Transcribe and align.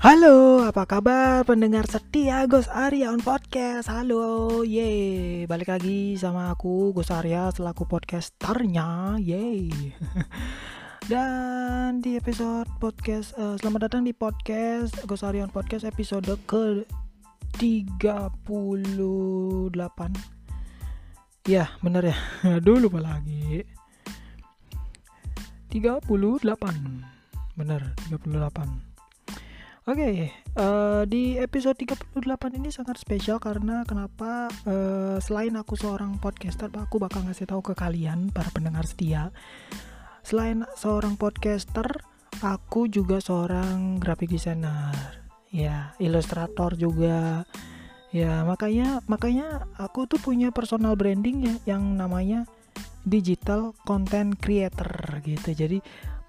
Halo, 0.00 0.64
apa 0.64 0.88
kabar 0.88 1.44
pendengar 1.44 1.84
setia 1.84 2.48
Gus 2.48 2.72
Arya 2.72 3.12
on 3.12 3.20
podcast? 3.20 3.92
Halo, 3.92 4.64
yeay, 4.64 5.44
balik 5.44 5.68
lagi 5.68 6.16
sama 6.16 6.56
aku 6.56 6.96
Gus 6.96 7.12
Arya 7.12 7.52
selaku 7.52 7.84
podcasternya, 7.84 9.20
yeay. 9.20 9.68
Dan 11.12 12.00
di 12.00 12.16
episode 12.16 12.64
podcast, 12.80 13.36
uh, 13.36 13.60
selamat 13.60 13.92
datang 13.92 14.08
di 14.08 14.16
podcast 14.16 14.96
Gus 15.04 15.20
Arya 15.20 15.44
on 15.44 15.52
podcast 15.52 15.84
episode 15.84 16.32
ke 16.48 16.88
38 17.60 18.40
Ya, 21.44 21.76
bener 21.84 22.08
ya. 22.08 22.16
Aduh, 22.56 22.80
lupa 22.80 23.04
lagi. 23.04 23.68
38 25.68 26.08
Bener, 27.52 27.82
38 28.08 28.89
Oke, 29.88 29.96
okay, 29.96 30.16
uh, 30.60 30.60
eh, 30.60 31.02
di 31.08 31.22
episode 31.40 31.72
38 31.72 32.20
ini 32.60 32.68
sangat 32.68 33.00
spesial 33.00 33.40
karena 33.40 33.80
kenapa 33.88 34.52
uh, 34.68 35.16
selain 35.24 35.56
aku 35.56 35.72
seorang 35.72 36.20
podcaster, 36.20 36.68
aku 36.76 37.00
bakal 37.00 37.24
ngasih 37.24 37.48
tahu 37.48 37.64
ke 37.64 37.72
kalian 37.72 38.28
para 38.28 38.52
pendengar 38.52 38.84
setia. 38.84 39.32
Selain 40.20 40.68
seorang 40.76 41.16
podcaster, 41.16 42.04
aku 42.44 42.92
juga 42.92 43.24
seorang 43.24 43.96
graphic 43.96 44.28
designer. 44.28 44.92
Ya, 45.48 45.96
ilustrator 45.96 46.76
juga. 46.76 47.48
Ya, 48.12 48.44
makanya 48.44 49.00
makanya 49.08 49.64
aku 49.80 50.04
tuh 50.04 50.20
punya 50.20 50.52
personal 50.52 50.92
branding 50.92 51.40
ya 51.40 51.56
yang 51.72 51.96
namanya 51.96 52.44
digital 53.08 53.72
content 53.88 54.36
creator 54.36 55.24
gitu. 55.24 55.56
Jadi 55.56 55.80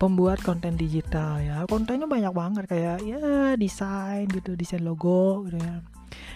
pembuat 0.02 0.42
konten 0.42 0.74
digital 0.74 1.38
ya. 1.46 1.62
Kontennya 1.70 2.10
banyak 2.10 2.34
banget 2.34 2.66
kayak 2.66 3.06
ya 3.06 3.54
desain 3.54 4.26
gitu 4.34 4.58
desain 4.58 4.82
logo 4.82 5.46
gitu 5.46 5.62
ya. 5.62 5.86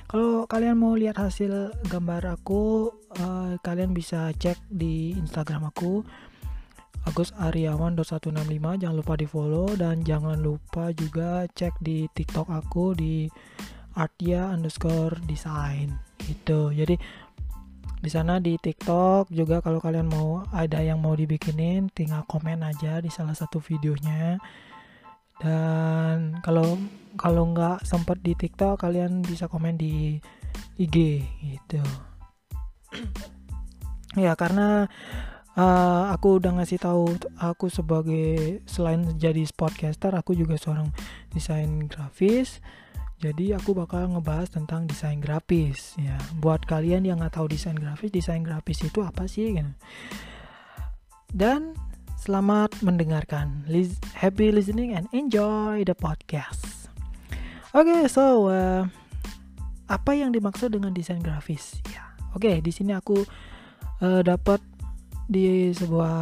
Kalau 0.05 0.45
kalian 0.45 0.77
mau 0.77 0.94
lihat 0.94 1.17
hasil 1.17 1.73
gambar 1.89 2.38
aku 2.38 2.93
uh, 3.17 3.58
kalian 3.66 3.97
bisa 3.97 4.30
cek 4.38 4.61
di 4.69 5.17
Instagram 5.17 5.73
aku 5.73 6.05
Agus 7.05 7.33
Aryawan 7.38 7.93
165 7.97 8.33
jangan 8.81 8.97
lupa 8.97 9.13
di 9.17 9.25
follow 9.30 9.69
dan 9.77 10.02
jangan 10.02 10.41
lupa 10.41 10.89
juga 10.93 11.45
cek 11.49 11.77
di 11.81 12.05
TikTok 12.09 12.49
aku 12.49 12.93
di 12.93 13.25
artia 13.97 14.53
underscore 14.53 15.17
design. 15.25 15.93
Gitu. 16.21 16.73
Jadi 16.73 16.97
di 18.06 18.14
sana 18.14 18.38
di 18.38 18.53
TikTok 18.53 19.34
juga 19.34 19.66
kalau 19.66 19.81
kalian 19.81 20.06
mau 20.06 20.45
ada 20.53 20.78
yang 20.78 21.02
mau 21.02 21.17
dibikinin 21.17 21.89
tinggal 21.89 22.22
komen 22.30 22.61
aja 22.61 23.02
di 23.02 23.09
salah 23.09 23.34
satu 23.34 23.58
videonya. 23.58 24.38
Dan 25.42 26.38
kalau 26.45 26.78
kalau 27.17 27.50
nggak 27.50 27.81
sempat 27.81 28.22
di 28.22 28.38
TikTok 28.38 28.78
kalian 28.86 29.26
bisa 29.26 29.50
komen 29.50 29.73
di 29.73 30.22
IG 30.78 31.26
gitu. 31.42 31.81
Ya 34.16 34.31
karena 34.39 34.88
uh, 35.59 36.08
aku 36.16 36.39
udah 36.39 36.56
ngasih 36.56 36.80
tahu 36.80 37.20
aku 37.36 37.67
sebagai 37.67 38.64
selain 38.64 39.03
jadi 39.20 39.44
podcaster 39.52 40.16
aku 40.16 40.39
juga 40.39 40.56
seorang 40.56 40.88
desain 41.36 41.92
grafis 41.92 42.64
jadi 43.16 43.55
aku 43.55 43.71
bakal 43.71 44.11
ngebahas 44.11 44.52
tentang 44.52 44.91
desain 44.91 45.23
grafis 45.23 45.95
ya. 45.95 46.19
Buat 46.44 46.67
kalian 46.67 47.08
yang 47.08 47.23
nggak 47.23 47.39
tahu 47.39 47.47
desain 47.47 47.75
grafis, 47.75 48.11
desain 48.11 48.44
grafis 48.44 48.83
itu 48.83 48.99
apa 48.99 49.23
sih? 49.25 49.55
Gitu. 49.55 49.71
Dan 51.31 51.80
selamat 52.19 52.83
mendengarkan. 52.83 53.63
Happy 54.19 54.52
listening 54.52 54.91
and 54.91 55.08
enjoy 55.16 55.88
the 55.88 55.95
podcast. 55.95 56.92
Oke, 57.76 57.92
okay, 57.92 58.02
so 58.11 58.52
uh, 58.52 58.87
apa 59.87 60.11
yang 60.15 60.36
dimaksud 60.36 60.76
dengan 60.76 60.92
desain 60.92 61.20
grafis? 61.20 61.80
Ya, 61.92 62.15
oke 62.36 62.47
okay, 62.47 62.55
di 62.64 62.71
sini 62.71 62.95
aku 62.95 63.20
uh, 63.99 64.21
dapat 64.23 64.59
di 65.27 65.71
sebuah 65.71 66.15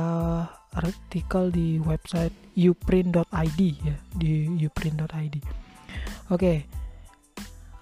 artikel 0.73 1.53
di 1.53 1.77
website 1.77 2.33
uprint.id 2.57 3.61
ya 3.85 3.95
di 4.17 4.49
uprint.id. 4.65 5.35
Oke, 5.39 5.45
okay, 6.33 6.57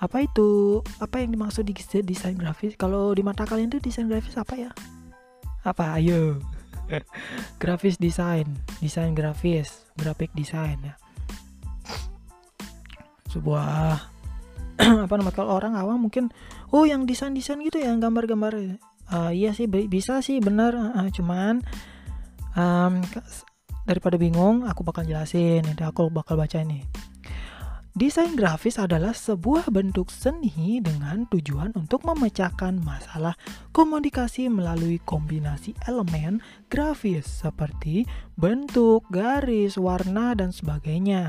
apa 0.01 0.25
itu? 0.25 0.81
Apa 0.97 1.21
yang 1.21 1.29
dimaksud 1.37 1.61
di 1.61 1.77
desain 2.01 2.33
grafis? 2.33 2.73
Kalau 2.73 3.13
di 3.13 3.21
mata 3.21 3.45
kalian 3.45 3.69
itu 3.69 3.77
desain 3.77 4.09
grafis 4.09 4.33
apa 4.33 4.57
ya? 4.57 4.73
Apa? 5.61 6.01
Ayo. 6.01 6.41
Grafis 7.61 8.01
desain. 8.01 8.49
Desain 8.81 9.13
grafis. 9.13 9.85
Grafik 9.93 10.33
desain 10.33 10.81
ya. 10.81 10.97
Sebuah 13.29 14.01
apa 15.05 15.13
nama? 15.13 15.29
Kalau 15.29 15.53
orang 15.53 15.77
awam 15.77 16.09
mungkin 16.09 16.33
oh 16.73 16.83
yang 16.89 17.05
desain 17.05 17.37
desain 17.37 17.61
gitu 17.61 17.77
ya 17.77 17.93
gambar-gambar. 17.93 18.81
Uh, 19.11 19.31
iya 19.31 19.53
sih 19.53 19.69
bisa 19.69 20.19
sih 20.25 20.41
benar. 20.41 20.73
Uh, 20.73 21.13
cuman 21.13 21.61
um, 22.57 23.05
daripada 23.85 24.17
bingung 24.17 24.65
aku 24.65 24.81
bakal 24.81 25.05
jelasin. 25.05 25.61
Nanti 25.61 25.85
aku 25.85 26.09
bakal 26.09 26.41
baca 26.41 26.57
ini 26.57 27.10
Desain 27.91 28.39
grafis 28.39 28.79
adalah 28.79 29.11
sebuah 29.11 29.67
bentuk 29.67 30.07
seni 30.15 30.79
dengan 30.79 31.27
tujuan 31.27 31.75
untuk 31.75 32.07
memecahkan 32.07 32.79
masalah 32.79 33.35
komunikasi 33.75 34.47
melalui 34.47 34.95
kombinasi 35.03 35.75
elemen 35.83 36.39
grafis 36.71 37.27
seperti 37.27 38.07
bentuk, 38.39 39.03
garis, 39.11 39.75
warna, 39.75 40.31
dan 40.31 40.55
sebagainya. 40.55 41.27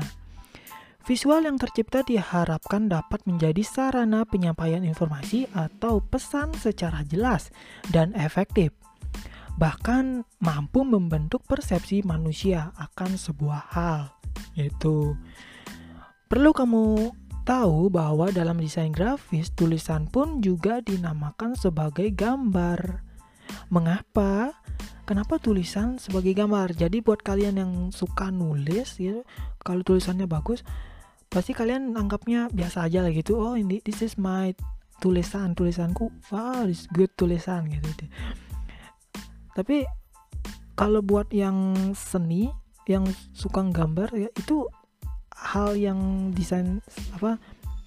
Visual 1.03 1.43
yang 1.43 1.59
tercipta 1.59 1.99
diharapkan 1.99 2.87
dapat 2.87 3.19
menjadi 3.27 3.59
sarana 3.59 4.23
penyampaian 4.23 4.87
informasi 4.87 5.51
atau 5.51 5.99
pesan 5.99 6.55
secara 6.55 7.03
jelas 7.03 7.51
dan 7.91 8.15
efektif. 8.15 8.71
Bahkan 9.59 10.23
mampu 10.39 10.87
membentuk 10.87 11.43
persepsi 11.43 12.07
manusia 12.07 12.71
akan 12.79 13.19
sebuah 13.19 13.61
hal, 13.75 14.15
yaitu 14.55 15.19
Perlu 16.33 16.49
kamu 16.49 17.13
tahu 17.45 17.93
bahwa 17.93 18.25
dalam 18.33 18.57
desain 18.57 18.89
grafis, 18.89 19.53
tulisan 19.53 20.09
pun 20.09 20.41
juga 20.41 20.81
dinamakan 20.81 21.53
sebagai 21.53 22.09
gambar. 22.09 23.05
Mengapa? 23.69 24.49
Kenapa 25.05 25.37
tulisan 25.37 26.01
sebagai 26.01 26.33
gambar? 26.33 26.73
Jadi 26.73 27.05
buat 27.05 27.21
kalian 27.21 27.61
yang 27.61 27.73
suka 27.93 28.33
nulis 28.33 28.97
gitu, 28.97 29.21
kalau 29.61 29.85
tulisannya 29.85 30.25
bagus, 30.25 30.65
pasti 31.29 31.53
kalian 31.53 31.93
anggapnya 31.93 32.49
biasa 32.49 32.89
aja 32.89 33.05
lah 33.05 33.13
gitu. 33.13 33.37
Oh, 33.37 33.53
ini 33.53 33.77
this 33.85 34.01
is 34.01 34.17
my 34.17 34.57
tulisan, 35.05 35.53
tulisanku. 35.53 36.09
Wow, 36.33 36.65
this 36.65 36.89
good 36.97 37.13
tulisan 37.13 37.69
gitu. 37.69 38.09
Tapi 39.53 39.85
kalau 40.73 41.05
buat 41.05 41.29
yang 41.29 41.93
seni, 41.93 42.49
yang 42.89 43.05
suka 43.37 43.61
gambar 43.69 44.09
ya 44.17 44.33
itu 44.33 44.65
hal 45.37 45.75
yang 45.77 46.31
desain 46.33 46.81
apa 47.15 47.37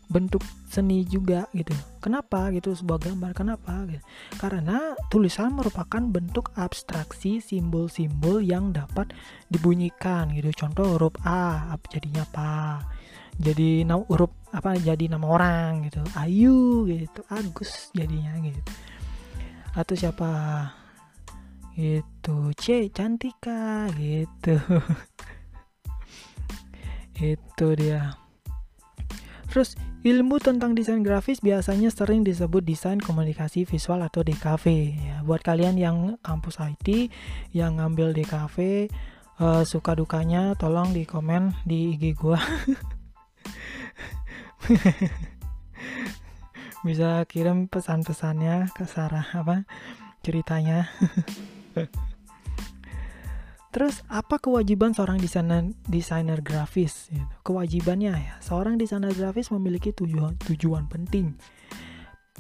bentuk 0.07 0.43
seni 0.71 1.03
juga 1.03 1.51
gitu. 1.51 1.75
Kenapa 1.99 2.55
gitu 2.55 2.75
sebuah 2.75 3.11
gambar? 3.11 3.31
Kenapa? 3.35 3.83
Gitu. 3.91 4.03
Karena 4.39 4.95
tulisan 5.11 5.55
merupakan 5.55 5.99
bentuk 5.99 6.55
abstraksi 6.55 7.43
simbol-simbol 7.43 8.39
yang 8.39 8.71
dapat 8.71 9.11
dibunyikan 9.51 10.31
gitu. 10.35 10.55
Contoh 10.55 10.95
huruf 10.95 11.15
A 11.27 11.75
jadinya 11.91 12.23
apa? 12.23 12.83
Jadi 13.37 13.85
huruf 13.85 14.31
apa 14.55 14.79
jadi 14.79 15.11
nama 15.11 15.27
orang 15.27 15.91
gitu. 15.91 16.01
Ayu 16.15 16.87
gitu. 16.87 17.21
Agus 17.27 17.91
jadinya 17.91 18.39
gitu. 18.39 18.63
Atau 19.75 19.99
siapa? 19.99 20.31
Gitu. 21.75 22.55
C 22.55 22.89
Cantika 22.95 23.91
gitu. 23.99 24.55
itu 27.21 27.69
dia. 27.77 28.17
Terus 29.47 29.79
ilmu 30.05 30.37
tentang 30.43 30.77
desain 30.77 31.01
grafis 31.01 31.41
biasanya 31.41 31.89
sering 31.89 32.23
disebut 32.27 32.63
desain 32.63 33.01
komunikasi 33.01 33.65
visual 33.65 34.05
atau 34.05 34.21
DKV 34.23 34.65
ya 34.95 35.17
buat 35.25 35.41
kalian 35.41 35.81
yang 35.81 36.21
kampus 36.21 36.61
IT 36.61 37.11
yang 37.57 37.81
ngambil 37.81 38.13
DKV 38.13 38.57
uh, 39.41 39.63
eh, 39.63 39.63
suka 39.65 39.97
dukanya 39.97 40.55
tolong 40.61 40.93
di 40.93 41.09
komen 41.09 41.57
di 41.65 41.97
IG 41.97 42.15
gua. 42.19 42.37
Bisa 46.87 47.25
kirim 47.27 47.67
pesan-pesannya 47.67 48.71
ke 48.77 48.87
Sarah 48.87 49.27
apa 49.35 49.67
ceritanya 50.23 50.87
Terus 53.77 54.01
apa 54.09 54.41
kewajiban 54.41 54.97
seorang 54.97 55.21
desainer 55.21 55.69
desainer 55.85 56.41
grafis? 56.41 57.13
Gitu. 57.13 57.29
Kewajibannya 57.45 58.17
ya, 58.17 58.41
seorang 58.41 58.81
desainer 58.81 59.13
grafis 59.13 59.53
memiliki 59.53 59.93
tujuan 59.93 60.41
tujuan 60.49 60.89
penting 60.89 61.37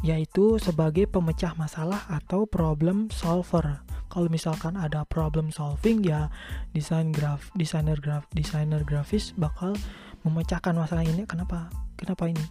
yaitu 0.05 0.61
sebagai 0.61 1.09
pemecah 1.09 1.57
masalah 1.57 2.05
atau 2.09 2.45
problem 2.45 3.09
solver. 3.13 3.85
Kalau 4.13 4.29
misalkan 4.33 4.77
ada 4.77 5.05
problem 5.09 5.53
solving 5.53 6.05
ya 6.05 6.33
desain 6.73 7.13
graf 7.13 7.53
desainer 7.57 7.97
graf 8.01 8.25
desainer 8.33 8.81
grafis 8.85 9.37
bakal 9.37 9.77
memecahkan 10.25 10.73
masalah 10.73 11.05
ini. 11.05 11.29
Kenapa? 11.29 11.69
Kenapa 12.01 12.33
ini? 12.33 12.45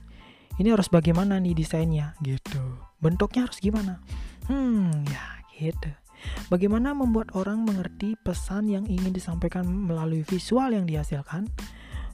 Ini 0.62 0.78
harus 0.78 0.90
bagaimana 0.94 1.42
nih 1.42 1.58
desainnya? 1.58 2.14
Gitu. 2.22 2.62
Bentuknya 3.02 3.50
harus 3.50 3.58
gimana? 3.58 4.02
Hmm 4.46 4.94
ya 5.10 5.26
gitu 5.58 6.05
bagaimana 6.48 6.96
membuat 6.96 7.34
orang 7.34 7.66
mengerti 7.66 8.16
pesan 8.20 8.72
yang 8.72 8.86
ingin 8.86 9.12
disampaikan 9.12 9.66
melalui 9.66 10.26
visual 10.26 10.72
yang 10.72 10.86
dihasilkan? 10.86 11.50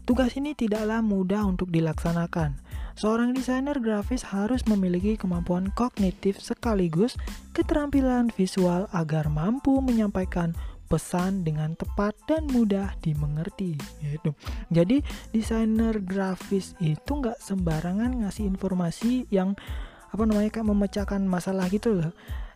Tugas 0.04 0.34
ini 0.34 0.58
tidaklah 0.58 1.00
mudah 1.06 1.46
untuk 1.46 1.70
dilaksanakan. 1.70 2.58
Seorang 2.98 3.32
desainer 3.32 3.78
grafis 3.80 4.28
harus 4.28 4.68
memiliki 4.68 5.16
kemampuan 5.16 5.72
kognitif 5.74 6.42
sekaligus 6.42 7.16
keterampilan 7.56 8.34
visual 8.34 8.92
agar 8.92 9.32
mampu 9.32 9.80
menyampaikan 9.80 10.52
pesan 10.92 11.48
dengan 11.48 11.80
tepat 11.80 12.12
dan 12.28 12.52
mudah 12.52 12.92
dimengerti 13.00 13.80
gitu. 14.04 14.36
Jadi 14.68 15.00
desainer 15.32 16.04
grafis 16.04 16.76
itu 16.84 17.08
nggak 17.08 17.40
sembarangan 17.40 18.28
ngasih 18.28 18.44
informasi 18.44 19.32
yang 19.32 19.56
apa 20.12 20.28
namanya 20.28 20.52
kayak 20.52 20.68
memecahkan 20.68 21.24
masalah 21.24 21.72
gitu 21.72 21.96
loh 21.96 22.12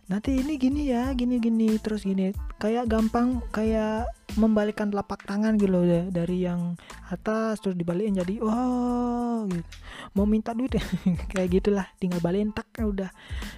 nanti 0.06 0.38
ini 0.38 0.54
gini 0.54 0.86
ya 0.86 1.10
gini 1.18 1.42
gini 1.42 1.76
terus 1.82 2.06
gini. 2.06 2.30
Kayak 2.62 2.86
gampang 2.86 3.42
kayak 3.50 4.06
membalikkan 4.38 4.92
telapak 4.92 5.26
tangan 5.26 5.58
gitu 5.58 5.72
loh 5.72 5.84
dari 6.12 6.46
yang 6.46 6.78
atas 7.10 7.58
terus 7.58 7.74
dibalikin 7.74 8.22
jadi 8.22 8.38
oh 8.42 9.44
gitu. 9.50 9.66
Mau 10.14 10.24
minta 10.24 10.54
duit 10.54 10.78
ya 10.78 10.84
kayak 11.34 11.60
gitulah. 11.60 11.86
Tinggal 11.98 12.22
balikin 12.22 12.54
tak 12.54 12.70
udah. 12.78 13.10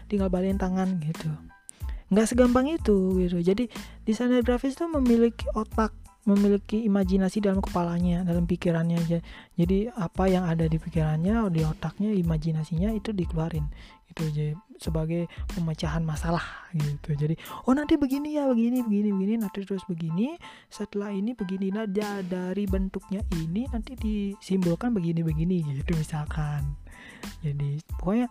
Tinggal 0.08 0.32
balikin 0.32 0.56
tangan 0.56 0.96
gitu. 1.04 1.28
Nggak 2.08 2.26
segampang 2.32 2.72
itu 2.72 3.20
gitu. 3.20 3.36
Jadi 3.44 3.68
desainer 4.08 4.40
grafis 4.40 4.72
tuh 4.72 4.88
memiliki 4.88 5.44
otak 5.52 5.92
memiliki 6.26 6.84
imajinasi 6.84 7.40
dalam 7.40 7.62
kepalanya 7.62 8.26
dalam 8.26 8.44
pikirannya 8.44 8.96
aja. 8.98 9.18
Jadi 9.54 9.88
apa 9.92 10.26
yang 10.26 10.44
ada 10.44 10.66
di 10.66 10.76
pikirannya 10.76 11.46
di 11.52 11.62
otaknya 11.64 12.10
imajinasinya 12.12 12.92
itu 12.92 13.14
dikeluarin. 13.14 13.64
Gitu 14.08 14.20
aja 14.24 14.46
sebagai 14.78 15.26
pemecahan 15.52 16.00
masalah 16.02 16.70
gitu. 16.72 17.14
Jadi 17.14 17.34
oh 17.66 17.74
nanti 17.74 17.98
begini 17.98 18.38
ya 18.38 18.46
begini 18.46 18.80
begini 18.82 19.08
begini 19.14 19.34
nanti 19.42 19.64
terus 19.66 19.84
begini. 19.88 20.34
Setelah 20.70 21.12
ini 21.12 21.34
begini 21.34 21.70
nah 21.70 21.86
dari 21.86 22.64
bentuknya 22.64 23.22
ini 23.36 23.66
nanti 23.70 23.94
disimbolkan 23.98 24.94
begini 24.94 25.20
begini 25.22 25.62
gitu 25.76 25.94
misalkan. 25.98 26.78
Jadi 27.42 27.82
pokoknya 27.98 28.28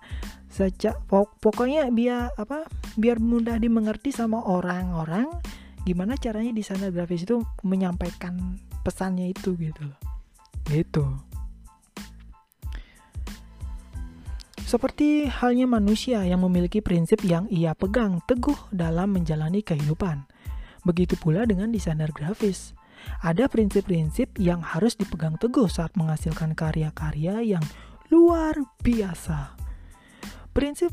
sejak 0.47 0.95
pokoknya 1.09 1.91
biar 1.91 2.31
apa 2.35 2.67
biar 2.95 3.19
mudah 3.19 3.59
dimengerti 3.59 4.11
sama 4.15 4.43
orang-orang 4.43 5.27
gimana 5.87 6.19
caranya 6.19 6.51
di 6.51 6.59
sana 6.59 6.91
grafis 6.91 7.23
itu 7.23 7.39
menyampaikan 7.63 8.59
pesannya 8.83 9.31
itu 9.31 9.55
gitu 9.55 9.87
gitu 10.67 11.07
Seperti 14.67 15.31
halnya 15.31 15.63
manusia 15.63 16.27
yang 16.27 16.43
memiliki 16.43 16.83
prinsip 16.83 17.23
yang 17.23 17.47
ia 17.47 17.71
pegang 17.71 18.19
teguh 18.27 18.67
dalam 18.75 19.15
menjalani 19.15 19.63
kehidupan. 19.63 20.27
Begitu 20.83 21.15
pula 21.15 21.47
dengan 21.47 21.71
desainer 21.71 22.11
grafis. 22.11 22.75
Ada 23.23 23.47
prinsip-prinsip 23.47 24.35
yang 24.35 24.59
harus 24.59 24.99
dipegang 24.99 25.39
teguh 25.39 25.71
saat 25.71 25.95
menghasilkan 25.95 26.51
karya-karya 26.51 27.47
yang 27.47 27.63
luar 28.11 28.59
biasa. 28.83 29.55
Prinsip 30.51 30.91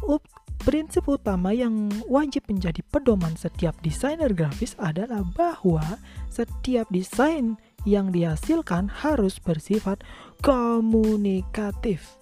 prinsip 0.65 1.05
utama 1.07 1.53
yang 1.53 1.93
wajib 2.09 2.49
menjadi 2.49 2.81
pedoman 2.89 3.37
setiap 3.37 3.77
desainer 3.85 4.33
grafis 4.33 4.73
adalah 4.81 5.21
bahwa 5.37 6.01
setiap 6.33 6.89
desain 6.89 7.61
yang 7.85 8.09
dihasilkan 8.11 8.89
harus 8.89 9.37
bersifat 9.39 10.01
komunikatif 10.41 12.17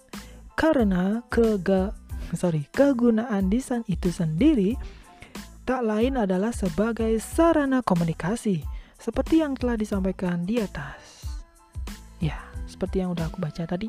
karena 0.59 1.23
kega 1.31 1.95
sorry 2.35 2.67
kegunaan 2.75 3.47
desain 3.47 3.87
itu 3.87 4.11
sendiri 4.11 4.75
tak 5.63 5.87
lain 5.87 6.19
adalah 6.19 6.51
sebagai 6.51 7.23
sarana 7.23 7.79
komunikasi 7.79 8.59
seperti 8.99 9.43
yang 9.43 9.55
telah 9.55 9.75
disampaikan 9.75 10.47
di 10.47 10.63
atas. 10.63 11.27
Ya, 12.23 12.39
seperti 12.67 13.03
yang 13.03 13.11
udah 13.11 13.27
aku 13.27 13.39
baca 13.39 13.67
tadi. 13.67 13.87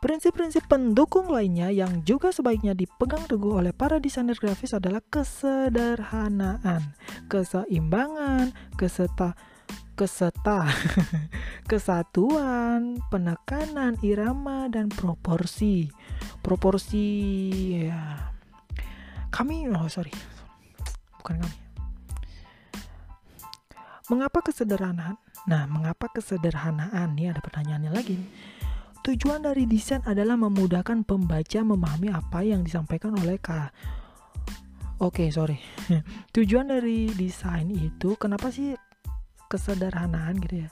Prinsip-prinsip 0.00 0.64
pendukung 0.64 1.28
lainnya 1.28 1.68
yang 1.68 2.00
juga 2.08 2.32
sebaiknya 2.32 2.72
dipegang 2.72 3.28
teguh 3.28 3.60
oleh 3.60 3.76
para 3.76 4.00
desainer 4.00 4.32
grafis 4.32 4.72
adalah 4.72 5.04
kesederhanaan, 5.12 6.96
keseimbangan, 7.28 8.56
keseta 8.80 9.36
keseta, 10.00 10.64
kesatuan, 11.70 13.04
penekanan 13.12 14.00
irama 14.00 14.72
dan 14.72 14.88
proporsi. 14.88 15.92
Proporsi 16.40 17.04
ya. 17.84 18.32
Kami 19.28 19.68
oh 19.68 19.84
sorry. 19.92 20.16
Bukan 21.20 21.44
kami. 21.44 21.56
Mengapa 24.08 24.40
kesederhanaan? 24.40 25.20
Nah, 25.46 25.68
mengapa 25.68 26.08
kesederhanaan? 26.08 27.14
Ini 27.14 27.36
ada 27.36 27.44
pertanyaannya 27.44 27.92
lagi. 27.92 28.16
Tujuan 29.00 29.44
dari 29.44 29.64
desain 29.64 30.04
adalah 30.04 30.36
memudahkan 30.36 31.08
pembaca 31.08 31.60
memahami 31.64 32.12
apa 32.12 32.44
yang 32.44 32.60
disampaikan 32.60 33.16
oleh 33.16 33.40
K. 33.40 33.72
Oke, 35.00 35.24
okay, 35.24 35.28
sorry. 35.32 35.56
Tujuan 36.36 36.68
dari 36.68 37.08
desain 37.16 37.72
itu 37.72 38.14
kenapa 38.20 38.52
sih 38.52 38.76
kesederhanaan 39.50 40.38
gitu 40.38 40.62
ya 40.64 40.68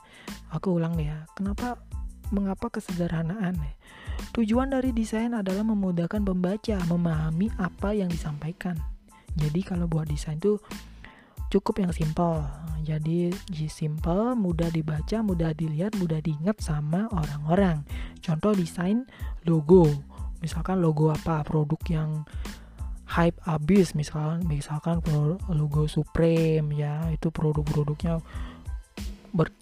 aku 0.55 0.79
ulang 0.79 0.95
nih 0.95 1.11
ya 1.11 1.19
kenapa 1.35 1.83
mengapa 2.31 2.71
kesederhanaan 2.71 3.59
ya 3.59 3.75
tujuan 4.39 4.71
dari 4.71 4.95
desain 4.95 5.35
adalah 5.35 5.67
memudahkan 5.67 6.23
pembaca 6.23 6.79
memahami 6.87 7.51
apa 7.59 7.91
yang 7.99 8.07
disampaikan 8.07 8.79
jadi 9.35 9.61
kalau 9.67 9.91
buat 9.91 10.07
desain 10.07 10.39
tuh 10.39 10.63
cukup 11.49 11.81
yang 11.81 11.93
simple. 11.93 12.45
Jadi 12.85 13.33
simple 13.69 14.33
mudah 14.33 14.73
dibaca 14.73 15.21
mudah 15.21 15.53
dilihat 15.53 15.97
mudah 16.01 16.25
diingat 16.25 16.61
sama 16.65 17.09
orang-orang. 17.13 17.85
Contoh 18.25 18.57
desain 18.57 19.05
logo. 19.45 19.89
Misalkan 20.41 20.81
logo 20.81 21.13
apa? 21.13 21.45
Produk 21.45 21.81
yang 21.89 22.25
hype 23.09 23.37
abis. 23.45 23.93
Misalkan 23.93 24.45
misalkan 24.49 25.05
logo 25.53 25.85
Supreme 25.85 26.73
ya. 26.73 27.13
Itu 27.13 27.29
produk-produknya 27.29 28.21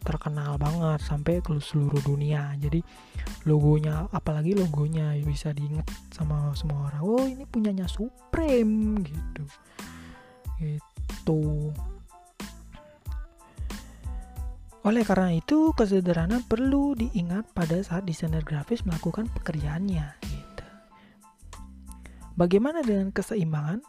terkenal 0.07 0.55
banget 0.62 1.02
sampai 1.02 1.43
ke 1.43 1.59
seluruh 1.59 1.99
dunia. 2.07 2.55
Jadi 2.62 2.78
logonya 3.43 4.07
apalagi 4.14 4.55
logonya 4.55 5.19
bisa 5.26 5.50
diingat 5.50 5.87
sama 6.14 6.55
semua 6.55 6.95
orang. 6.95 7.02
Oh 7.02 7.26
ini 7.26 7.43
punyanya 7.43 7.90
Supreme 7.90 9.02
gitu 9.02 9.43
itu 11.07 11.71
oleh 14.87 15.03
karena 15.03 15.35
itu 15.35 15.75
kesederhanaan 15.75 16.47
perlu 16.47 16.95
diingat 16.95 17.51
pada 17.51 17.83
saat 17.83 18.07
desainer 18.07 18.43
grafis 18.47 18.87
melakukan 18.87 19.27
pekerjaannya 19.35 20.07
gitu 20.27 20.67
bagaimana 22.39 22.87
dengan 22.87 23.11
keseimbangan 23.11 23.83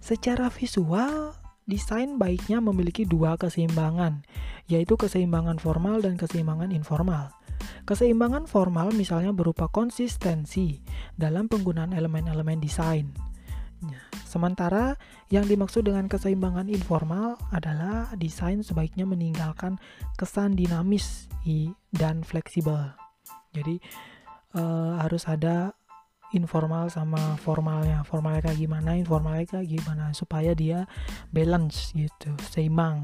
secara 0.00 0.50
visual 0.50 1.36
desain 1.70 2.18
baiknya 2.18 2.58
memiliki 2.58 3.06
dua 3.06 3.38
keseimbangan, 3.38 4.26
yaitu 4.66 4.98
keseimbangan 4.98 5.62
formal 5.62 6.02
dan 6.02 6.18
keseimbangan 6.18 6.74
informal. 6.74 7.30
Keseimbangan 7.86 8.50
formal 8.50 8.90
misalnya 8.90 9.30
berupa 9.30 9.70
konsistensi 9.70 10.82
dalam 11.14 11.46
penggunaan 11.46 11.94
elemen-elemen 11.94 12.58
desain. 12.58 13.14
Sementara 14.30 14.94
yang 15.32 15.48
dimaksud 15.48 15.82
dengan 15.88 16.06
keseimbangan 16.06 16.70
informal 16.70 17.34
adalah 17.50 18.12
desain 18.14 18.62
sebaiknya 18.62 19.08
meninggalkan 19.08 19.80
kesan 20.14 20.54
dinamis 20.54 21.26
dan 21.90 22.22
fleksibel. 22.22 22.94
Jadi 23.50 23.82
uh, 24.54 25.00
harus 25.02 25.26
ada 25.26 25.74
informal 26.30 26.86
sama 26.92 27.34
formalnya. 27.42 28.06
Formalnya 28.06 28.50
kayak 28.50 28.60
gimana 28.60 28.94
informalnya 28.94 29.46
kayak 29.50 29.66
gimana 29.66 30.14
supaya 30.14 30.54
dia 30.54 30.86
balance 31.34 31.90
gitu 31.96 32.30
seimbang. 32.46 33.02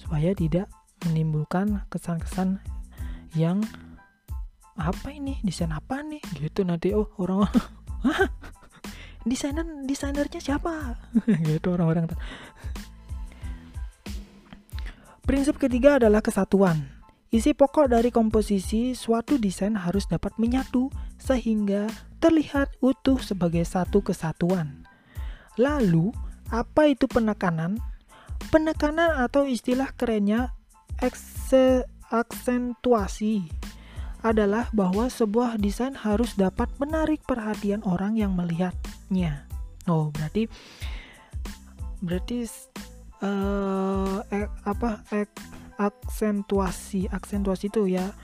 Supaya 0.00 0.32
tidak 0.32 0.72
menimbulkan 1.04 1.84
kesan-kesan 1.92 2.62
yang 3.36 3.60
apa 4.80 5.12
ini? 5.12 5.36
Desain 5.44 5.72
apa 5.74 6.00
nih? 6.00 6.24
Gitu 6.40 6.64
nanti 6.64 6.96
oh 6.96 7.12
orang 7.20 7.44
desainer 9.22 9.64
desainernya 9.86 10.40
siapa 10.42 10.98
gitu 11.48 11.74
orang-orang 11.74 12.10
prinsip 15.22 15.56
ketiga 15.58 16.02
adalah 16.02 16.20
kesatuan 16.20 17.02
isi 17.32 17.56
pokok 17.56 17.88
dari 17.88 18.12
komposisi 18.12 18.92
suatu 18.92 19.40
desain 19.40 19.72
harus 19.72 20.04
dapat 20.04 20.36
menyatu 20.36 20.92
sehingga 21.16 21.88
terlihat 22.20 22.78
utuh 22.84 23.18
sebagai 23.18 23.66
satu 23.66 24.04
kesatuan. 24.04 24.84
Lalu, 25.56 26.12
apa 26.52 26.92
itu 26.92 27.08
penekanan? 27.10 27.80
Penekanan 28.52 29.16
atau 29.24 29.48
istilah 29.48 29.90
kerennya 29.96 30.52
aksentuasi 32.12 33.48
adalah 34.22 34.70
bahwa 34.70 35.10
sebuah 35.10 35.58
desain 35.58 35.98
harus 35.98 36.38
dapat 36.38 36.70
menarik 36.78 37.22
perhatian 37.26 37.82
orang 37.82 38.14
yang 38.14 38.32
melihatnya. 38.38 39.46
Oh, 39.90 40.14
berarti 40.14 40.46
berarti 42.02 42.46
uh, 43.22 44.22
eh, 44.30 44.48
apa 44.62 45.02
eh, 45.10 45.26
aksentuasi 45.78 47.10
aksentuasi 47.10 47.66
itu 47.70 47.90
ya 47.90 48.14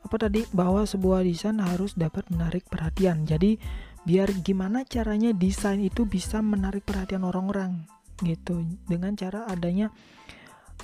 apa 0.00 0.16
tadi 0.18 0.42
bahwa 0.50 0.82
sebuah 0.82 1.22
desain 1.22 1.62
harus 1.62 1.94
dapat 1.94 2.26
menarik 2.34 2.66
perhatian. 2.66 3.22
Jadi 3.22 3.58
biar 4.02 4.32
gimana 4.42 4.82
caranya 4.82 5.30
desain 5.30 5.78
itu 5.78 6.08
bisa 6.08 6.40
menarik 6.40 6.82
perhatian 6.82 7.22
orang-orang 7.22 7.84
gitu 8.24 8.64
dengan 8.88 9.16
cara 9.16 9.44
adanya 9.48 9.92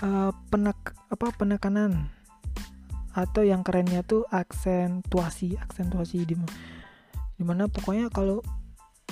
uh, 0.04 0.32
penek 0.52 0.76
apa 1.08 1.32
penekanan 1.36 2.12
atau 3.16 3.40
yang 3.40 3.64
kerennya 3.64 4.04
tuh 4.04 4.28
aksentuasi 4.28 5.56
aksentuasi 5.56 6.28
di 6.28 6.36
di 7.36 7.44
mana 7.44 7.64
pokoknya 7.64 8.12
kalau 8.12 8.44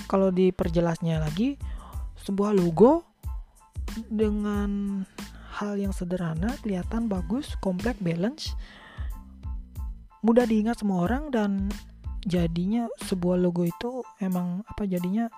kalau 0.04 0.28
diperjelasnya 0.28 1.24
lagi 1.24 1.56
sebuah 2.20 2.52
logo 2.52 3.08
dengan 4.12 5.02
hal 5.56 5.80
yang 5.80 5.96
sederhana 5.96 6.52
kelihatan 6.60 7.08
bagus 7.08 7.56
kompleks 7.64 8.00
balance 8.04 8.52
mudah 10.20 10.44
diingat 10.44 10.80
semua 10.80 11.08
orang 11.08 11.32
dan 11.32 11.72
jadinya 12.24 12.88
sebuah 13.04 13.40
logo 13.40 13.64
itu 13.64 14.04
emang 14.20 14.64
apa 14.64 14.88
jadinya 14.88 15.28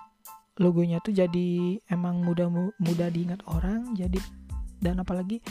logonya 0.57 1.03
tuh 1.03 1.13
jadi 1.13 1.77
emang 1.91 2.23
mudah 2.23 2.49
mudah 2.79 3.09
diingat 3.11 3.43
orang 3.51 3.93
jadi 3.93 4.17
dan 4.79 5.03
apalagi 5.03 5.43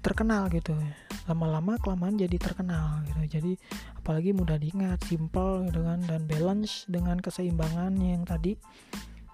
terkenal 0.00 0.48
gitu 0.48 0.72
lama-lama 1.30 1.78
kelamaan 1.78 2.18
jadi 2.18 2.36
terkenal 2.36 3.06
gitu. 3.06 3.38
Jadi 3.38 3.52
apalagi 3.94 4.34
mudah 4.34 4.58
diingat 4.58 5.06
simple 5.06 5.70
gitu 5.70 5.80
kan 5.86 6.02
dan 6.04 6.26
balance 6.26 6.90
dengan 6.90 7.22
keseimbangan 7.22 7.94
yang 8.02 8.26
tadi 8.26 8.58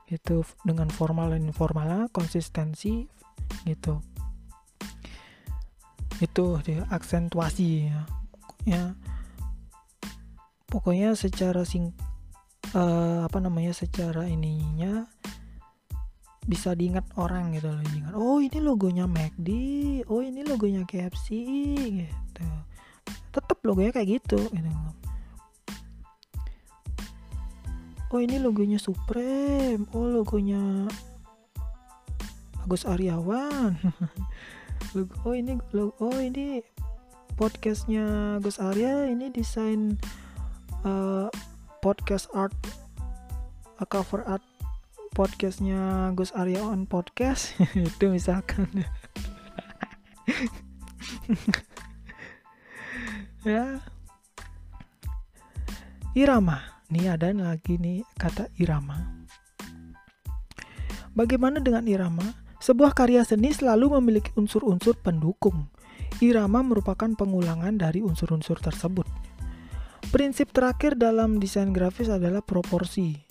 itu 0.06 0.44
dengan 0.62 0.92
formal 0.92 1.32
dan 1.32 1.48
informal 1.48 2.12
konsistensi 2.12 3.08
gitu. 3.64 4.04
Itu 6.20 6.60
dia 6.60 6.84
aksentuasi 6.92 7.68
ya. 7.88 8.00
Ya 8.66 8.84
pokoknya 10.66 11.14
secara 11.16 11.64
sing 11.64 11.94
uh, 12.74 13.24
apa 13.24 13.38
namanya 13.40 13.72
secara 13.72 14.26
ininya 14.26 15.06
bisa 16.46 16.78
diingat 16.78 17.02
orang 17.18 17.58
gitu 17.58 17.66
loh 17.66 17.82
diingat 17.82 18.12
oh 18.14 18.38
ini 18.38 18.58
logonya 18.62 19.04
McD 19.10 19.48
oh 20.06 20.22
ini 20.22 20.46
logonya 20.46 20.86
KFC 20.86 21.28
gitu. 22.06 22.46
Tetap 23.34 23.58
logonya 23.66 23.90
kayak 23.90 24.22
gitu 24.22 24.38
gitu. 24.38 24.70
Oh 28.14 28.22
ini 28.22 28.38
logonya 28.38 28.78
Supreme 28.78 29.90
oh 29.90 30.06
logonya 30.22 30.86
Agus 32.62 32.86
Aryawan. 32.86 33.74
Oh 35.28 35.36
ini 35.36 35.60
oh 35.76 36.16
ini 36.16 36.64
podcastnya 37.36 38.38
Gus 38.40 38.56
Arya 38.56 39.12
ini 39.12 39.28
desain 39.28 40.00
uh, 40.88 41.28
podcast 41.84 42.32
art 42.32 42.56
cover 43.92 44.24
art 44.24 44.40
podcastnya 45.16 46.12
Gus 46.12 46.28
Arya 46.36 46.60
on 46.60 46.84
podcast 46.84 47.56
itu 47.72 48.12
misalkan. 48.12 48.68
Ya. 53.46 53.78
Irama. 56.18 56.58
Nih 56.90 57.14
ada 57.14 57.30
lagi 57.30 57.78
nih 57.78 58.02
kata 58.18 58.50
irama. 58.58 59.22
Bagaimana 61.14 61.62
dengan 61.62 61.86
irama? 61.86 62.26
Sebuah 62.58 62.90
karya 62.90 63.22
seni 63.22 63.54
selalu 63.54 64.02
memiliki 64.02 64.34
unsur-unsur 64.34 64.98
pendukung. 64.98 65.70
Irama 66.18 66.66
merupakan 66.66 67.06
pengulangan 67.06 67.78
dari 67.78 68.02
unsur-unsur 68.02 68.58
tersebut. 68.58 69.06
Prinsip 70.10 70.50
terakhir 70.50 70.98
dalam 70.98 71.38
desain 71.38 71.70
grafis 71.70 72.10
adalah 72.10 72.42
proporsi 72.42 73.25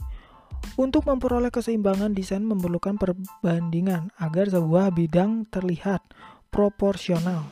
untuk 0.75 1.05
memperoleh 1.05 1.53
keseimbangan 1.53 2.11
desain 2.17 2.43
memerlukan 2.43 2.97
perbandingan 2.97 4.09
agar 4.17 4.49
sebuah 4.49 4.91
bidang 4.91 5.47
terlihat 5.53 6.01
proporsional. 6.49 7.47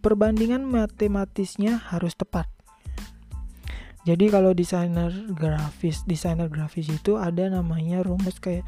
Perbandingan 0.00 0.62
matematisnya 0.64 1.78
harus 1.78 2.14
tepat. 2.14 2.46
Jadi 4.06 4.30
kalau 4.30 4.54
desainer 4.54 5.10
grafis, 5.34 6.06
desainer 6.06 6.46
grafis 6.46 6.86
itu 6.86 7.18
ada 7.18 7.50
namanya 7.50 8.06
rumus 8.06 8.38
kayak 8.38 8.62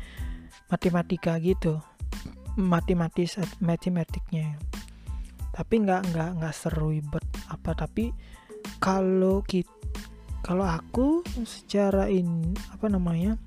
matematika 0.66 1.38
gitu. 1.38 1.78
Matematis 2.58 3.38
matematiknya. 3.62 4.58
Tapi 5.54 5.74
nggak 5.86 6.10
nggak 6.10 6.30
nggak 6.42 6.54
seru 6.54 6.90
ribet 6.90 7.22
apa 7.46 7.70
tapi 7.74 8.10
kalau 8.82 9.42
kita 9.46 9.70
kalau 10.42 10.66
aku 10.66 11.22
secara 11.46 12.06
in 12.10 12.54
apa 12.70 12.86
namanya 12.86 13.38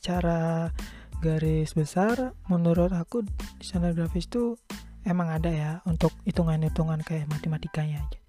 secara 0.00 0.72
garis 1.20 1.76
besar 1.76 2.32
menurut 2.48 2.88
aku 2.96 3.20
desainer 3.60 3.92
grafis 3.92 4.24
itu 4.24 4.56
emang 5.04 5.28
ada 5.28 5.52
ya 5.52 5.72
untuk 5.84 6.16
hitungan-hitungan 6.24 7.04
kayak 7.04 7.28
matematikanya 7.28 8.00
aja. 8.00 8.20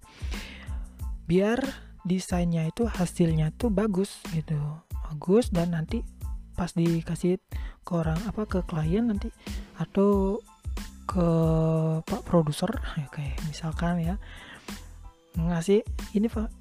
Biar 1.24 1.64
desainnya 2.04 2.68
itu 2.68 2.84
hasilnya 2.84 3.56
tuh 3.56 3.72
bagus 3.72 4.20
gitu. 4.36 4.60
Bagus 5.08 5.48
dan 5.48 5.72
nanti 5.72 6.04
pas 6.52 6.68
dikasih 6.76 7.40
ke 7.80 7.92
orang 7.96 8.20
apa 8.28 8.44
ke 8.44 8.60
klien 8.68 9.08
nanti 9.08 9.32
atau 9.80 10.44
ke 11.08 11.26
pak 12.04 12.22
produser 12.28 12.68
ya 13.00 13.08
kayak 13.08 13.40
misalkan 13.48 14.04
ya 14.04 14.20
ngasih 15.40 15.80
ini 16.12 16.28
pak 16.28 16.52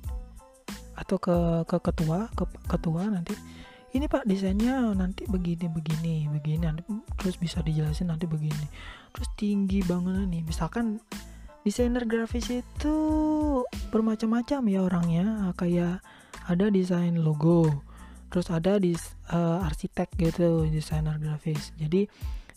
atau 0.95 1.19
ke 1.19 1.35
ke 1.67 1.77
ketua 1.83 2.31
ke 2.31 2.47
ketua 2.71 3.11
nanti 3.11 3.35
ini 3.91 4.05
pak 4.07 4.23
desainnya 4.23 4.95
nanti 4.95 5.27
begini 5.27 5.67
begini 5.67 6.31
begini 6.31 6.63
nanti 6.63 6.81
terus 7.19 7.35
bisa 7.35 7.59
dijelasin 7.59 8.07
nanti 8.07 8.23
begini. 8.23 8.67
Terus 9.11 9.29
tinggi 9.35 9.83
banget 9.83 10.31
nih 10.31 10.43
misalkan 10.47 11.03
desainer 11.67 12.07
grafis 12.07 12.47
itu 12.63 12.95
bermacam-macam 13.91 14.61
ya 14.71 14.79
orangnya. 14.87 15.51
Kayak 15.59 15.99
ada 16.47 16.71
desain 16.71 17.19
logo 17.19 17.67
terus 18.31 18.47
ada 18.47 18.79
di 18.79 18.95
uh, 19.35 19.67
arsitek 19.67 20.07
gitu 20.15 20.71
desainer 20.71 21.19
grafis. 21.19 21.75
Jadi 21.75 22.07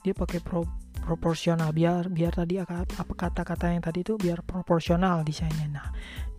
dia 0.07 0.15
pakai 0.15 0.39
pro 0.39 0.63
proporsional 1.05 1.75
biar 1.75 2.09
biar 2.09 2.33
tadi 2.33 2.63
apa 2.63 2.87
kata-kata 2.95 3.75
yang 3.75 3.83
tadi 3.83 4.07
itu 4.07 4.15
biar 4.15 4.47
proporsional 4.47 5.27
desainnya. 5.27 5.67
Nah 5.67 5.89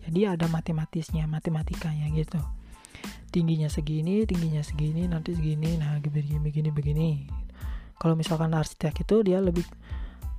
jadi 0.08 0.38
ada 0.38 0.48
matematisnya 0.48 1.28
matematikanya 1.28 2.08
gitu 2.16 2.40
tingginya 3.36 3.68
segini 3.68 4.24
tingginya 4.24 4.64
segini 4.64 5.04
nanti 5.04 5.36
segini 5.36 5.76
nah 5.76 6.00
begini 6.00 6.40
begini 6.40 6.70
begini. 6.72 7.10
Kalau 8.00 8.16
misalkan 8.16 8.56
arsitek 8.56 9.04
itu 9.04 9.20
dia 9.20 9.44
lebih 9.44 9.68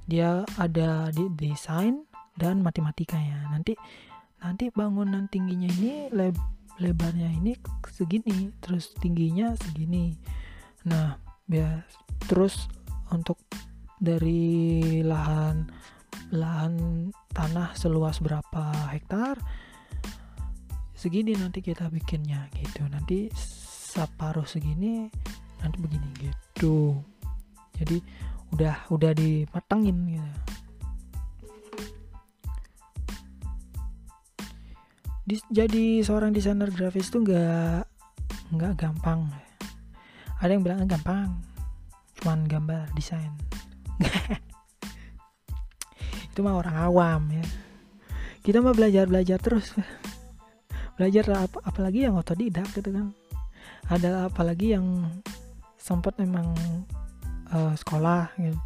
dia 0.09 0.41
ada 0.57 1.13
di 1.13 1.29
desain 1.37 2.01
dan 2.33 2.65
matematikanya 2.65 3.53
nanti 3.53 3.77
nanti 4.41 4.73
bangunan 4.73 5.29
tingginya 5.29 5.69
ini 5.77 6.09
leb, 6.09 6.33
lebarnya 6.81 7.29
ini 7.37 7.53
segini 7.85 8.49
terus 8.65 8.97
tingginya 8.97 9.53
segini. 9.61 10.17
Nah 10.89 11.21
biar 11.45 11.85
terus 12.25 12.65
untuk 13.13 13.37
dari 14.01 15.05
lahan 15.05 15.69
lahan 16.33 16.73
tanah 17.29 17.77
seluas 17.77 18.17
berapa 18.25 18.89
hektar 18.89 19.37
segini 20.97 21.37
nanti 21.37 21.61
kita 21.61 21.93
bikinnya 21.93 22.49
gitu. 22.57 22.81
Nanti 22.89 23.29
separuh 23.37 24.49
segini 24.49 25.05
nanti 25.61 25.77
begini 25.77 26.09
gitu. 26.17 26.97
Jadi 27.77 28.01
udah 28.57 28.89
udah 28.89 29.11
dimatangin 29.13 30.17
gitu. 30.17 30.33
Dis, 35.27 35.43
jadi 35.51 36.01
seorang 36.01 36.31
desainer 36.31 36.71
grafis 36.71 37.13
tuh 37.13 37.21
nggak 37.21 37.85
nggak 38.57 38.73
gampang. 38.79 39.29
Ada 40.41 40.57
yang 40.57 40.65
bilang 40.65 40.89
gampang 40.89 41.37
cuman 42.17 42.49
gambar 42.49 42.89
desain. 42.97 43.29
Itu 46.33 46.41
mah 46.41 46.57
orang 46.57 46.77
awam 46.79 47.21
ya. 47.29 47.45
Kita 48.41 48.63
mah 48.63 48.73
belajar 48.73 49.05
belajar 49.05 49.37
terus 49.37 49.75
belajar 50.97 51.45
ap 51.45 51.61
apalagi 51.61 52.09
yang 52.09 52.17
otodidak 52.17 52.65
gitu 52.73 52.89
kan. 52.89 53.13
Ada 53.87 54.27
apalagi 54.27 54.73
yang 54.73 55.05
sempat 55.77 56.17
memang 56.17 56.57
uh, 57.53 57.71
sekolah 57.77 58.33
gitu. 58.41 58.57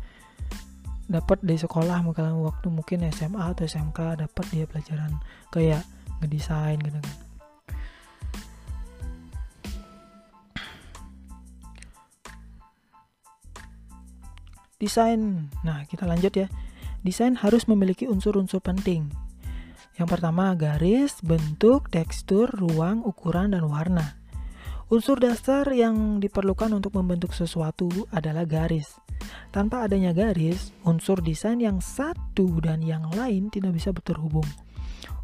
Dapat 1.11 1.43
di 1.43 1.59
sekolah 1.59 1.99
mungkin 2.07 2.39
waktu 2.39 2.67
mungkin 2.71 3.03
SMA 3.11 3.51
atau 3.51 3.67
SMK 3.67 4.23
dapat 4.23 4.45
dia 4.49 4.63
pelajaran 4.63 5.19
kayak 5.51 5.83
ngedesain 6.23 6.79
gitu 6.79 6.97
kan. 6.97 7.15
Desain. 14.79 15.21
Nah 15.67 15.85
kita 15.85 16.07
lanjut 16.07 16.33
ya. 16.33 16.47
Desain 17.03 17.35
harus 17.37 17.67
memiliki 17.67 18.07
unsur-unsur 18.07 18.63
penting 18.63 19.11
yang 20.01 20.09
pertama 20.09 20.57
garis, 20.57 21.21
bentuk, 21.21 21.93
tekstur, 21.93 22.49
ruang, 22.49 23.05
ukuran, 23.05 23.53
dan 23.53 23.69
warna. 23.69 24.17
Unsur 24.89 25.21
dasar 25.21 25.69
yang 25.69 26.17
diperlukan 26.17 26.73
untuk 26.73 26.97
membentuk 26.97 27.37
sesuatu 27.37 27.85
adalah 28.09 28.49
garis. 28.49 28.97
Tanpa 29.53 29.85
adanya 29.85 30.09
garis, 30.09 30.73
unsur 30.89 31.21
desain 31.21 31.61
yang 31.61 31.77
satu 31.85 32.49
dan 32.65 32.81
yang 32.81 33.05
lain 33.13 33.53
tidak 33.53 33.77
bisa 33.77 33.93
terhubung. 33.93 34.49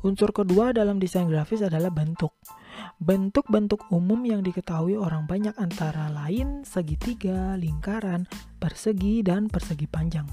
Unsur 0.06 0.30
kedua 0.30 0.78
dalam 0.78 1.02
desain 1.02 1.26
grafis 1.26 1.66
adalah 1.66 1.90
bentuk. 1.90 2.38
Bentuk-bentuk 3.02 3.90
umum 3.90 4.22
yang 4.30 4.46
diketahui 4.46 4.94
orang 4.94 5.26
banyak 5.26 5.58
antara 5.58 6.14
lain 6.14 6.62
segitiga, 6.62 7.58
lingkaran, 7.58 8.30
persegi, 8.62 9.26
dan 9.26 9.50
persegi 9.50 9.90
panjang. 9.90 10.30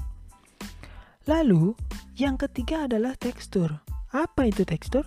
Lalu, 1.25 1.73
yang 2.13 2.37
ketiga 2.37 2.85
adalah 2.85 3.17
tekstur. 3.17 3.81
Apa 4.15 4.47
itu 4.47 4.63
tekstur? 4.63 5.03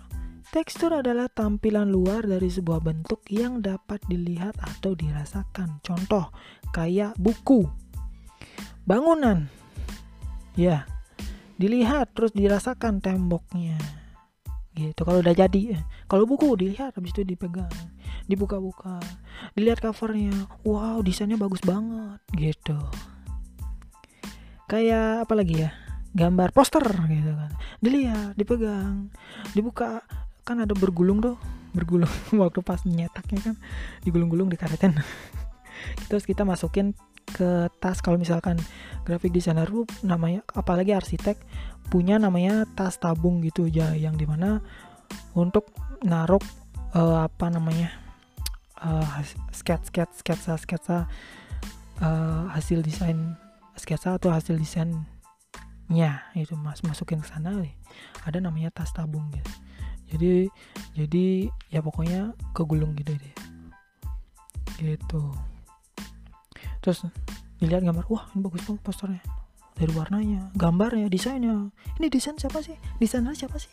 Tekstur 0.53 1.00
adalah 1.00 1.33
tampilan 1.33 1.88
luar 1.88 2.29
dari 2.29 2.53
sebuah 2.53 2.85
bentuk 2.85 3.25
yang 3.33 3.65
dapat 3.65 4.05
dilihat 4.05 4.53
atau 4.61 4.93
dirasakan. 4.93 5.81
Contoh, 5.81 6.29
kayak 6.77 7.17
buku, 7.17 7.65
bangunan. 8.85 9.49
Ya, 10.61 10.85
dilihat 11.57 12.12
terus 12.12 12.37
dirasakan 12.37 13.00
temboknya. 13.00 13.81
Gitu. 14.77 15.00
Kalau 15.00 15.25
udah 15.25 15.33
jadi, 15.33 15.81
kalau 16.05 16.29
buku 16.29 16.61
dilihat 16.61 16.93
habis 16.93 17.17
itu 17.17 17.25
dipegang, 17.25 17.73
dibuka-buka, 18.29 19.00
dilihat 19.57 19.81
covernya. 19.81 20.37
Wow, 20.69 21.00
desainnya 21.00 21.41
bagus 21.41 21.65
banget 21.65 22.21
gitu. 22.37 22.77
Kayak 24.69 25.25
apa 25.25 25.33
lagi 25.33 25.65
ya? 25.65 25.88
Gambar 26.19 26.51
poster 26.51 26.83
gitu 26.83 27.33
kan. 27.33 27.51
Dilihat 27.79 28.35
dipegang 28.35 29.15
dibuka. 29.55 30.03
Kan 30.43 30.65
ada 30.65 30.75
bergulung 30.75 31.23
tuh 31.23 31.39
bergulung 31.71 32.11
waktu 32.43 32.61
pas 32.65 32.83
nyetaknya 32.83 33.53
kan 33.53 33.57
digulung-gulung 34.03 34.51
dikaretin. 34.51 34.99
Terus 36.11 36.27
kita 36.27 36.43
masukin 36.43 36.99
ke 37.31 37.71
tas. 37.79 38.03
Kalau 38.03 38.19
misalkan 38.19 38.59
graphic 39.07 39.31
designer 39.31 39.69
namanya 40.03 40.43
apalagi 40.53 40.93
arsitek 40.97 41.39
punya 41.89 42.21
namanya 42.21 42.69
tas 42.77 43.01
tabung 43.01 43.41
gitu 43.41 43.65
ya 43.65 43.97
yang 43.97 44.21
di 44.21 44.29
mana 44.29 44.61
untuk 45.33 45.73
naruh 46.05 46.43
uh, 46.93 47.25
apa 47.25 47.49
namanya 47.49 47.89
uh, 48.85 49.25
sketsa 49.51 49.89
sketsa 49.89 50.15
sketsa 50.21 50.53
sketsa 50.61 50.97
uh, 52.05 52.45
hasil 52.53 52.85
desain 52.85 53.35
sketsa 53.81 54.21
atau 54.21 54.29
hasil 54.29 54.61
desain 54.61 55.09
nya 55.88 56.28
itu 56.37 56.52
mas 56.57 56.85
masukin 56.85 57.25
ke 57.25 57.28
sana 57.28 57.57
ada 58.25 58.38
namanya 58.40 58.68
tas 58.68 58.92
tabung 58.92 59.25
gitu 59.33 59.52
jadi 60.09 60.49
jadi 60.97 61.52
ya 61.68 61.80
pokoknya 61.85 62.33
kegulung 62.57 62.97
gitu 62.97 63.12
deh. 63.12 63.35
Gitu. 64.80 65.23
Terus 66.80 67.04
dilihat 67.61 67.85
gambar 67.85 68.09
wah 68.09 68.25
ini 68.33 68.40
bagus 68.40 68.64
banget 68.64 68.83
posternya. 68.83 69.23
Dari 69.76 69.92
warnanya 69.95 70.50
gambarnya 70.57 71.12
desainnya. 71.12 71.70
Ini 72.01 72.07
desain 72.09 72.35
siapa 72.40 72.64
sih? 72.64 72.74
Desainer 72.98 73.37
siapa 73.37 73.61
sih? 73.61 73.70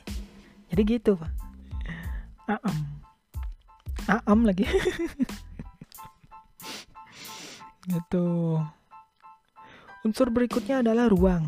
Jadi 0.69 0.81
gitu 0.83 1.15
pak. 1.15 1.31
Aam 2.51 2.77
aam 4.05 4.39
lagi. 4.45 4.67
Gitu. 7.85 8.57
Unsur 10.01 10.33
berikutnya 10.33 10.81
adalah 10.81 11.05
ruang 11.05 11.45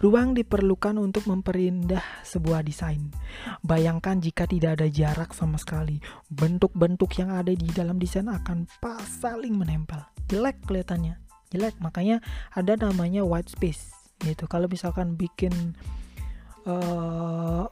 Ruang 0.00 0.32
diperlukan 0.32 0.96
untuk 0.96 1.28
memperindah 1.28 2.00
sebuah 2.24 2.64
desain. 2.64 3.12
Bayangkan 3.60 4.16
jika 4.16 4.48
tidak 4.48 4.80
ada 4.80 4.88
jarak 4.88 5.36
sama 5.36 5.60
sekali, 5.60 6.00
bentuk-bentuk 6.32 7.20
yang 7.20 7.28
ada 7.28 7.52
di 7.52 7.68
dalam 7.68 8.00
desain 8.00 8.24
akan 8.24 8.64
pas 8.80 9.04
saling 9.04 9.52
menempel. 9.52 10.00
Jelek 10.32 10.64
kelihatannya, 10.64 11.20
jelek. 11.52 11.76
Makanya 11.84 12.24
ada 12.56 12.80
namanya 12.80 13.28
white 13.28 13.52
space. 13.52 13.92
Gitu. 14.24 14.48
Kalau 14.48 14.72
misalkan 14.72 15.20
bikin 15.20 15.76
uh, 16.64 17.68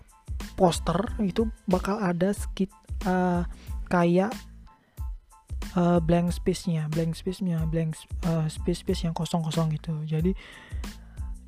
poster 0.52 1.00
itu 1.24 1.48
bakal 1.64 1.96
ada 1.96 2.36
skit 2.36 2.68
uh, 3.08 3.48
kayak 3.88 4.36
uh, 5.80 5.96
blank 6.00 6.32
space-nya, 6.32 6.92
blank 6.92 7.16
space-nya, 7.16 7.64
blank 7.68 7.96
uh, 8.28 8.44
space-space 8.52 9.08
yang 9.08 9.16
kosong-kosong 9.16 9.72
gitu. 9.80 9.96
Jadi 10.04 10.36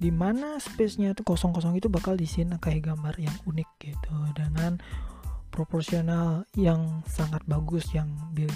di 0.00 0.08
mana 0.08 0.56
space-nya 0.56 1.12
itu 1.12 1.20
kosong-kosong 1.20 1.76
itu 1.76 1.92
bakal 1.92 2.16
disin 2.16 2.56
kayak 2.56 2.88
gambar 2.88 3.12
yang 3.20 3.36
unik 3.44 3.68
gitu 3.84 4.14
dengan 4.32 4.80
proporsional 5.52 6.48
yang 6.56 7.04
sangat 7.04 7.44
bagus 7.44 7.92
yang 7.92 8.08
biar 8.32 8.48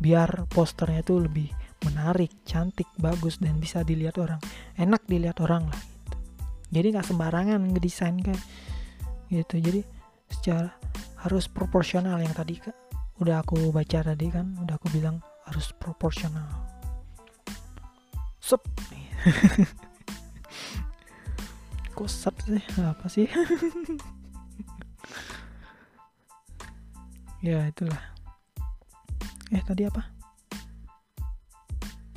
biar 0.00 0.48
posternya 0.48 1.04
itu 1.04 1.20
lebih 1.20 1.52
menarik, 1.84 2.32
cantik, 2.48 2.88
bagus 2.96 3.36
dan 3.36 3.60
bisa 3.60 3.84
dilihat 3.84 4.16
orang, 4.16 4.40
enak 4.80 5.04
dilihat 5.04 5.44
orang 5.44 5.68
lah 5.68 5.76
gitu. 5.76 6.16
Jadi 6.72 6.86
nggak 6.96 7.06
sembarangan 7.06 7.60
ngedesain 7.68 8.16
kan 8.24 8.38
gitu. 9.28 9.60
Jadi 9.60 9.84
secara 10.32 10.72
harus 11.20 11.52
proporsional 11.52 12.16
yang 12.18 12.32
tadi 12.32 12.56
kan 12.58 12.72
udah 13.20 13.44
aku 13.44 13.68
baca 13.70 14.00
tadi 14.00 14.26
kan, 14.32 14.56
udah 14.56 14.80
aku 14.80 14.88
bilang 14.88 15.20
harus 15.44 15.68
proporsional. 15.76 16.48
Sup. 18.40 18.64
kok 22.02 22.10
sat 22.10 22.34
sih 22.42 22.58
apa 22.82 23.06
sih? 23.06 23.30
Ya 27.42 27.58
itulah. 27.66 27.98
Eh 29.50 29.58
tadi 29.66 29.82
apa? 29.82 30.14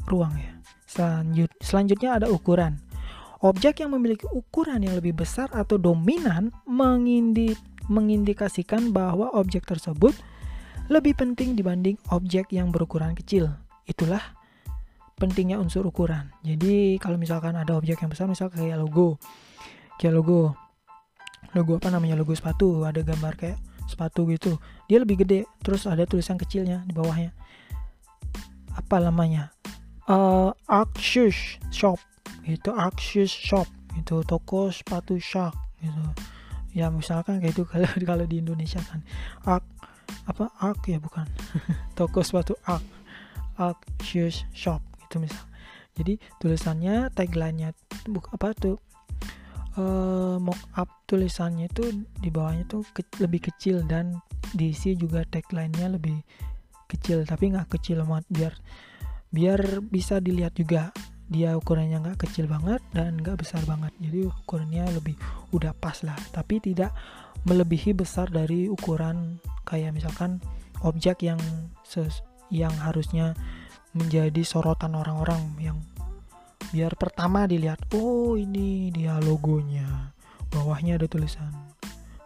Ruang 0.06 0.38
ya. 0.38 0.54
Selanjut 0.86 1.50
selanjutnya 1.66 2.22
ada 2.22 2.30
ukuran. 2.30 2.78
Objek 3.42 3.82
yang 3.82 3.98
memiliki 3.98 4.30
ukuran 4.30 4.86
yang 4.86 4.94
lebih 4.94 5.18
besar 5.18 5.50
atau 5.50 5.82
dominan 5.82 6.54
mengindi, 6.70 7.58
mengindikasikan 7.90 8.94
bahwa 8.94 9.34
objek 9.34 9.66
tersebut 9.66 10.14
lebih 10.94 11.18
penting 11.18 11.58
dibanding 11.58 11.98
objek 12.14 12.54
yang 12.54 12.70
berukuran 12.70 13.18
kecil. 13.18 13.50
Itulah 13.90 14.22
pentingnya 15.18 15.58
unsur 15.58 15.90
ukuran. 15.90 16.30
Jadi 16.46 17.02
kalau 17.02 17.18
misalkan 17.18 17.58
ada 17.58 17.74
objek 17.74 17.98
yang 18.06 18.14
besar 18.14 18.30
misal 18.30 18.54
kayak 18.54 18.78
logo 18.78 19.18
kayak 20.00 20.14
logo. 20.16 20.56
Logo 21.54 21.80
apa 21.80 21.90
namanya? 21.92 22.20
Logo 22.20 22.36
sepatu. 22.36 22.84
Ada 22.84 23.02
gambar 23.02 23.34
kayak 23.36 23.58
sepatu 23.86 24.28
gitu. 24.30 24.58
Dia 24.90 25.02
lebih 25.02 25.24
gede. 25.24 25.48
Terus 25.62 25.88
ada 25.88 26.04
tulisan 26.04 26.36
kecilnya 26.36 26.84
di 26.84 26.94
bawahnya. 26.94 27.32
Apa 28.76 29.00
namanya? 29.00 29.56
Uh, 30.06 30.54
Arc 30.70 31.00
Shoes 31.00 31.58
Shop. 31.72 31.98
Itu 32.46 32.76
Shoes 33.00 33.32
Shop. 33.32 33.66
Itu 33.96 34.22
toko 34.28 34.70
sepatu 34.70 35.16
shark 35.18 35.56
gitu. 35.80 36.04
Ya 36.76 36.92
misalkan 36.92 37.40
kayak 37.40 37.56
itu 37.56 37.64
kalau 37.72 37.88
kalau 37.88 38.26
di 38.28 38.44
Indonesia 38.44 38.84
kan. 38.84 39.02
Arc 39.48 39.66
apa? 40.28 40.52
Arc 40.60 40.84
ya 40.86 41.00
bukan. 41.00 41.26
Toko 41.98 42.22
sepatu 42.22 42.60
Arc 42.68 42.84
Arc 43.56 43.80
Shoes 44.04 44.44
Shop 44.52 44.84
itu 45.08 45.18
misal. 45.18 45.42
Jadi 45.96 46.20
tulisannya 46.44 47.08
tagline-nya 47.16 47.72
apa 48.36 48.52
tuh 48.52 48.84
uh, 49.80 50.38
mock 50.42 50.60
up 50.76 50.90
tulisannya 51.08 51.72
itu 51.72 52.06
di 52.20 52.30
bawahnya 52.32 52.66
tuh 52.68 52.84
ke 52.96 53.06
lebih 53.22 53.52
kecil 53.52 53.84
dan 53.86 54.20
diisi 54.56 54.96
juga 54.96 55.24
tagline-nya 55.28 55.96
lebih 55.96 56.20
kecil 56.86 57.26
tapi 57.26 57.52
nggak 57.52 57.72
kecil 57.80 58.06
banget 58.06 58.26
biar 58.30 58.54
biar 59.34 59.62
bisa 59.84 60.24
dilihat 60.24 60.56
juga 60.56 60.94
dia 61.26 61.58
ukurannya 61.58 62.06
nggak 62.06 62.22
kecil 62.22 62.46
banget 62.46 62.82
dan 62.94 63.18
nggak 63.18 63.42
besar 63.42 63.62
banget. 63.66 63.90
Jadi 63.98 64.30
ukurannya 64.30 64.86
lebih 64.94 65.18
udah 65.58 65.74
pas 65.74 66.06
lah. 66.06 66.18
Tapi 66.30 66.62
tidak 66.62 66.94
melebihi 67.50 67.98
besar 67.98 68.30
dari 68.30 68.70
ukuran 68.70 69.42
kayak 69.66 69.94
misalkan 69.94 70.38
objek 70.86 71.26
yang 71.26 71.42
yang 72.54 72.74
harusnya 72.78 73.34
menjadi 73.98 74.46
sorotan 74.46 74.94
orang-orang 74.94 75.42
yang 75.58 75.78
biar 76.74 76.94
pertama 76.98 77.46
dilihat 77.46 77.86
oh 77.94 78.34
ini 78.40 78.90
dia 78.90 79.20
logonya. 79.22 80.14
Bawahnya 80.50 80.96
ada 80.96 81.08
tulisan. 81.10 81.52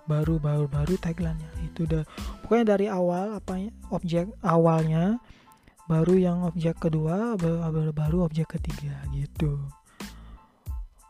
Baru 0.06 0.38
baru 0.38 0.70
baru 0.70 0.96
tagline-nya. 1.02 1.50
Itu 1.66 1.90
udah 1.90 2.04
pokoknya 2.46 2.66
dari 2.78 2.86
awal 2.88 3.40
apa 3.40 3.58
objek 3.90 4.30
awalnya 4.46 5.18
baru 5.90 6.14
yang 6.22 6.38
objek 6.46 6.78
kedua 6.78 7.34
baru, 7.34 7.90
baru 7.90 8.18
objek 8.30 8.60
ketiga 8.60 9.02
gitu. 9.12 9.58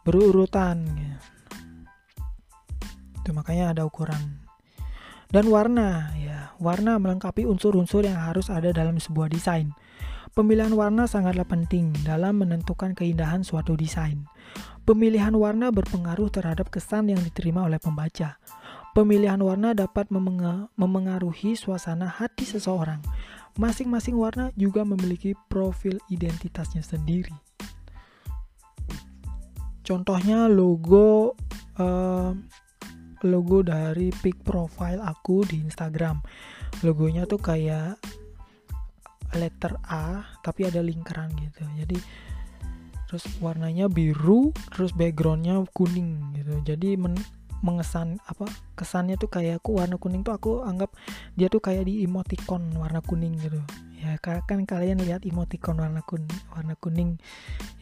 Berurutan 0.07 0.87
gitu. 0.95 1.27
itu 3.19 3.29
makanya 3.35 3.75
ada 3.75 3.83
ukuran. 3.83 4.39
Dan 5.29 5.45
warna 5.53 6.09
ya 6.17 6.57
warna 6.57 6.97
melengkapi 6.97 7.45
unsur-unsur 7.45 8.01
yang 8.01 8.17
harus 8.17 8.49
ada 8.49 8.73
dalam 8.73 8.97
sebuah 8.97 9.29
desain 9.29 9.69
pemilihan 10.33 10.73
warna 10.73 11.05
sangatlah 11.05 11.45
penting 11.45 11.93
dalam 12.05 12.41
menentukan 12.41 12.93
keindahan 12.97 13.41
suatu 13.41 13.73
desain. 13.73 14.25
Pemilihan 14.83 15.33
warna 15.37 15.69
berpengaruh 15.69 16.33
terhadap 16.33 16.73
kesan 16.73 17.13
yang 17.13 17.21
diterima 17.21 17.65
oleh 17.69 17.77
pembaca. 17.77 18.41
Pemilihan 18.97 19.37
warna 19.37 19.77
dapat 19.77 20.09
memengaruhi 20.73 21.53
suasana 21.53 22.09
hati 22.09 22.41
seseorang. 22.41 22.97
Masing-masing 23.61 24.17
warna 24.17 24.49
juga 24.57 24.81
memiliki 24.81 25.37
profil 25.47 26.01
identitasnya 26.09 26.81
sendiri. 26.81 27.33
Contohnya 29.85 30.49
logo 30.49 31.33
uh, 31.77 32.33
logo 33.25 33.57
dari 33.65 34.09
pic 34.09 34.41
profile 34.41 35.01
aku 35.01 35.45
di 35.45 35.61
Instagram. 35.61 36.21
Logonya 36.85 37.29
tuh 37.29 37.41
kayak 37.41 37.99
letter 39.35 39.77
A 39.85 40.25
tapi 40.41 40.65
ada 40.65 40.81
lingkaran 40.81 41.29
gitu. 41.37 41.61
Jadi 41.77 41.97
terus 43.09 43.25
warnanya 43.41 43.89
biru, 43.89 44.53
terus 44.69 44.93
backgroundnya 44.93 45.65
kuning 45.73 46.37
gitu. 46.37 46.61
Jadi 46.65 46.97
men 46.97 47.17
mengesan 47.59 48.23
apa 48.23 48.47
kesannya 48.79 49.19
tuh 49.19 49.27
kayak 49.27 49.59
aku 49.59 49.83
warna 49.83 49.99
kuning 49.99 50.23
tuh 50.23 50.31
aku 50.31 50.63
anggap 50.63 50.95
dia 51.35 51.51
tuh 51.51 51.59
kayak 51.59 51.91
di 51.91 52.07
emoticon 52.07 52.71
warna 52.79 53.03
kuning 53.03 53.35
gitu 53.35 53.59
ya 53.99 54.15
kan 54.23 54.63
kalian 54.63 55.03
lihat 55.03 55.27
emoticon 55.27 55.75
warna 55.75 55.99
kuning 56.07 56.31
warna 56.55 56.79
kuning 56.79 57.19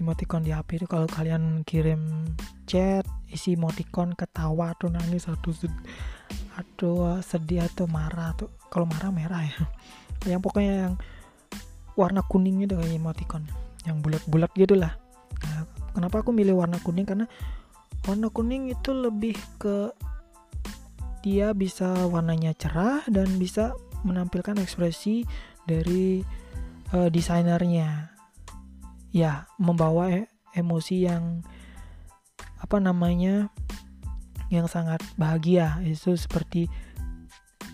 emoticon 0.02 0.42
di 0.42 0.50
HP 0.50 0.82
itu 0.82 0.90
kalau 0.90 1.06
kalian 1.06 1.62
kirim 1.62 2.34
chat 2.66 3.06
isi 3.30 3.54
emoticon 3.54 4.18
ketawa 4.18 4.74
atau 4.74 4.90
nangis 4.90 5.30
atau 5.30 5.54
atau 6.58 7.22
sedih 7.22 7.70
atau 7.70 7.86
marah 7.86 8.34
atau 8.34 8.50
kalau 8.74 8.90
marah 8.90 9.14
merah 9.14 9.46
ya 9.46 9.62
yang 10.26 10.42
pokoknya 10.42 10.90
yang 10.90 10.94
warna 11.98 12.22
kuning 12.22 12.62
itu 12.62 12.78
kayak 12.78 12.94
emoticon 12.94 13.44
yang 13.90 14.00
bulat-bulat 14.06 14.54
gitu 14.54 14.78
lah. 14.78 14.94
Nah, 15.44 15.66
kenapa 15.98 16.22
aku 16.22 16.30
milih 16.30 16.62
warna 16.62 16.78
kuning? 16.86 17.10
Karena 17.10 17.26
warna 18.06 18.30
kuning 18.30 18.70
itu 18.70 18.94
lebih 18.94 19.34
ke 19.58 19.92
dia 21.26 21.52
bisa 21.58 22.08
warnanya 22.08 22.54
cerah 22.54 23.02
dan 23.10 23.42
bisa 23.42 23.74
menampilkan 24.06 24.62
ekspresi 24.62 25.26
dari 25.66 26.22
uh, 26.94 27.10
desainernya. 27.10 28.14
Ya 29.10 29.50
membawa 29.58 30.14
e 30.14 30.30
emosi 30.54 31.10
yang 31.10 31.42
apa 32.62 32.78
namanya 32.78 33.50
yang 34.54 34.70
sangat 34.70 35.02
bahagia. 35.18 35.82
Itu 35.82 36.14
seperti 36.14 36.70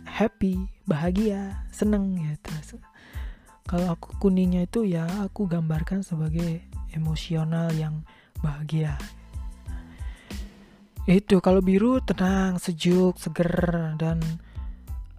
happy 0.07 0.69
bahagia 0.87 1.65
seneng 1.73 2.15
gitu 2.15 2.53
kalau 3.63 3.95
aku 3.95 4.15
kuningnya 4.19 4.67
itu 4.67 4.83
ya 4.83 5.07
aku 5.23 5.47
gambarkan 5.47 6.03
sebagai 6.03 6.63
emosional 6.93 7.71
yang 7.73 8.03
bahagia. 8.43 8.99
Itu 11.03 11.43
kalau 11.43 11.59
biru 11.59 11.99
tenang 11.99 12.59
sejuk 12.59 13.19
seger 13.19 13.95
dan 13.99 14.23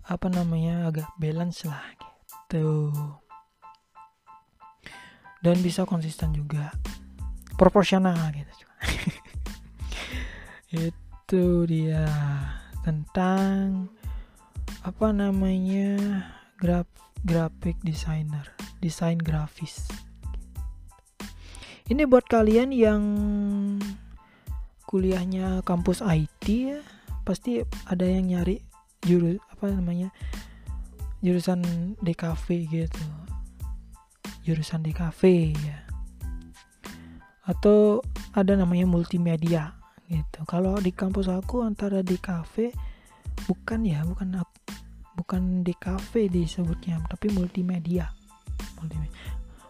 apa 0.05 0.29
namanya 0.29 0.89
agak 0.89 1.09
balance 1.21 1.65
lah 1.69 1.85
gitu. 2.01 2.93
Dan 5.45 5.61
bisa 5.61 5.85
konsisten 5.85 6.33
juga. 6.33 6.73
Proporsional 7.61 8.17
gitu. 8.33 8.53
Itu 10.89 11.69
dia. 11.69 12.09
Tentang 12.81 13.89
apa 14.85 15.09
namanya 15.13 15.97
graf 16.57 16.89
graphic 17.25 17.81
designer 17.81 18.53
desain 18.85 19.17
grafis. 19.17 19.89
Ini 21.89 22.05
buat 22.05 22.29
kalian 22.29 22.73
yang 22.73 23.03
kuliahnya 24.85 25.65
kampus 25.65 26.05
IT 26.05 26.45
ya 26.49 26.81
pasti 27.25 27.65
ada 27.89 28.05
yang 28.05 28.29
nyari 28.29 28.61
jurus 29.05 29.41
apa 29.49 29.73
namanya 29.73 30.13
jurusan 31.25 31.65
DKV 32.05 32.47
gitu. 32.69 33.05
Jurusan 34.45 34.85
DKV 34.85 35.21
ya. 35.57 35.79
Atau 37.49 38.05
ada 38.37 38.53
namanya 38.57 38.85
multimedia 38.85 39.73
gitu. 40.09 40.45
Kalau 40.45 40.77
di 40.81 40.93
kampus 40.93 41.33
aku 41.33 41.65
antara 41.65 42.05
DKV 42.05 42.73
bukan 43.49 43.81
ya 43.89 44.05
bukan 44.05 44.37
bukan 45.25 45.65
DKV 45.65 46.29
disebutnya 46.29 47.01
tapi 47.09 47.33
multimedia. 47.33 48.13
Multimedia 48.79 49.25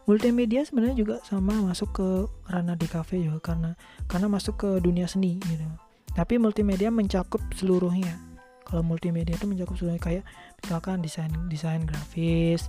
multimedia 0.05 0.61
sebenarnya 0.69 0.97
juga 1.01 1.17
sama 1.25 1.57
masuk 1.65 1.97
ke 1.97 2.09
ranah 2.53 2.77
DKV 2.77 3.11
juga 3.25 3.39
karena 3.41 3.71
karena 4.05 4.29
masuk 4.29 4.55
ke 4.61 4.71
dunia 4.85 5.09
seni 5.09 5.41
gitu. 5.41 5.65
Tapi 6.13 6.37
multimedia 6.37 6.93
mencakup 6.93 7.41
seluruhnya. 7.57 8.21
Kalau 8.65 8.85
multimedia 8.85 9.37
itu 9.37 9.49
mencakup 9.49 9.77
seluruhnya 9.81 10.03
kayak 10.03 10.25
misalkan 10.61 11.01
desain 11.01 11.33
desain 11.49 11.83
grafis 11.89 12.69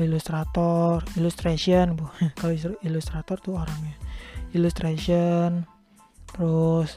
ilustrator 0.00 1.04
illustration 1.20 2.00
bu. 2.00 2.08
Kalau 2.40 2.56
ilustrator 2.80 3.36
tuh 3.40 3.60
orangnya. 3.60 3.96
Illustration 4.56 5.68
terus 6.32 6.96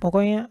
pokoknya 0.00 0.48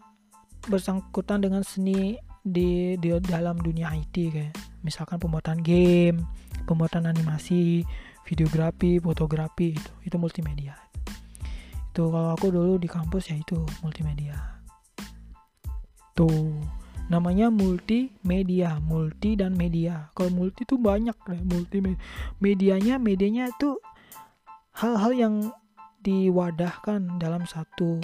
bersangkutan 0.70 1.42
dengan 1.42 1.66
seni 1.66 2.18
di, 2.40 2.96
di 3.00 3.08
dalam 3.24 3.60
dunia 3.60 3.92
IT 3.94 4.16
kayak. 4.32 4.54
Misalkan 4.80 5.20
pembuatan 5.20 5.60
game 5.60 6.24
pembuatan 6.70 7.10
animasi 7.10 7.82
videografi 8.22 9.02
fotografi 9.02 9.74
itu 9.74 9.90
itu 10.06 10.16
multimedia. 10.22 10.78
Itu 11.90 12.14
kalau 12.14 12.30
aku 12.38 12.54
dulu 12.54 12.78
di 12.78 12.86
kampus 12.86 13.34
ya 13.34 13.36
itu 13.38 13.58
multimedia. 13.82 14.38
Tuh. 16.14 16.54
Namanya 17.10 17.50
multimedia 17.50 18.78
multi 18.78 19.34
dan 19.34 19.58
media. 19.58 20.14
Kalau 20.14 20.30
multi 20.30 20.62
itu 20.62 20.78
banyak 20.78 21.16
deh 21.26 21.42
multi 21.42 21.82
medianya 22.38 23.02
medianya 23.02 23.50
itu 23.50 23.82
hal-hal 24.78 25.10
yang 25.10 25.34
diwadahkan 26.06 27.18
dalam 27.18 27.42
satu 27.50 27.98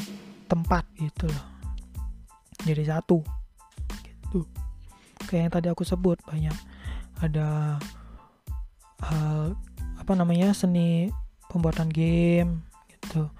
tempat 0.50 0.82
gitu 0.98 1.30
loh. 1.30 1.46
Jadi 2.66 2.82
satu 2.82 3.22
gitu 4.26 4.42
kayak 5.24 5.48
yang 5.48 5.52
tadi 5.52 5.68
aku 5.72 5.82
sebut 5.82 6.20
banyak. 6.28 6.52
Ada 7.24 7.80
hal 9.00 9.56
apa 9.96 10.12
namanya 10.12 10.52
seni 10.52 11.08
pembuatan 11.48 11.88
game 11.88 12.68
gitu. 12.92 13.32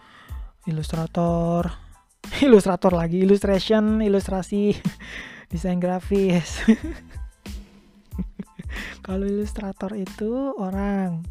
Ilustrator 0.67 1.71
ilustrator 2.47 2.91
lagi 2.91 3.23
illustration 3.23 4.01
ilustrasi 4.01 4.75
desain 5.53 5.79
grafis. 5.79 6.65
Kalau 9.07 9.23
ilustrator 9.23 9.95
itu 9.95 10.51
orang 10.59 11.23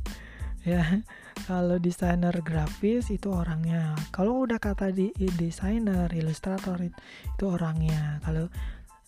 ya. 0.63 1.03
Kalau 1.45 1.77
desainer 1.77 2.33
grafis 2.41 3.13
itu 3.13 3.29
orangnya. 3.29 3.93
Kalau 4.09 4.47
udah 4.47 4.57
kata 4.57 4.89
di 4.89 5.13
desainer 5.13 6.09
ilustrator 6.09 6.81
itu 6.81 7.43
orangnya. 7.45 8.17
Kalau 8.25 8.49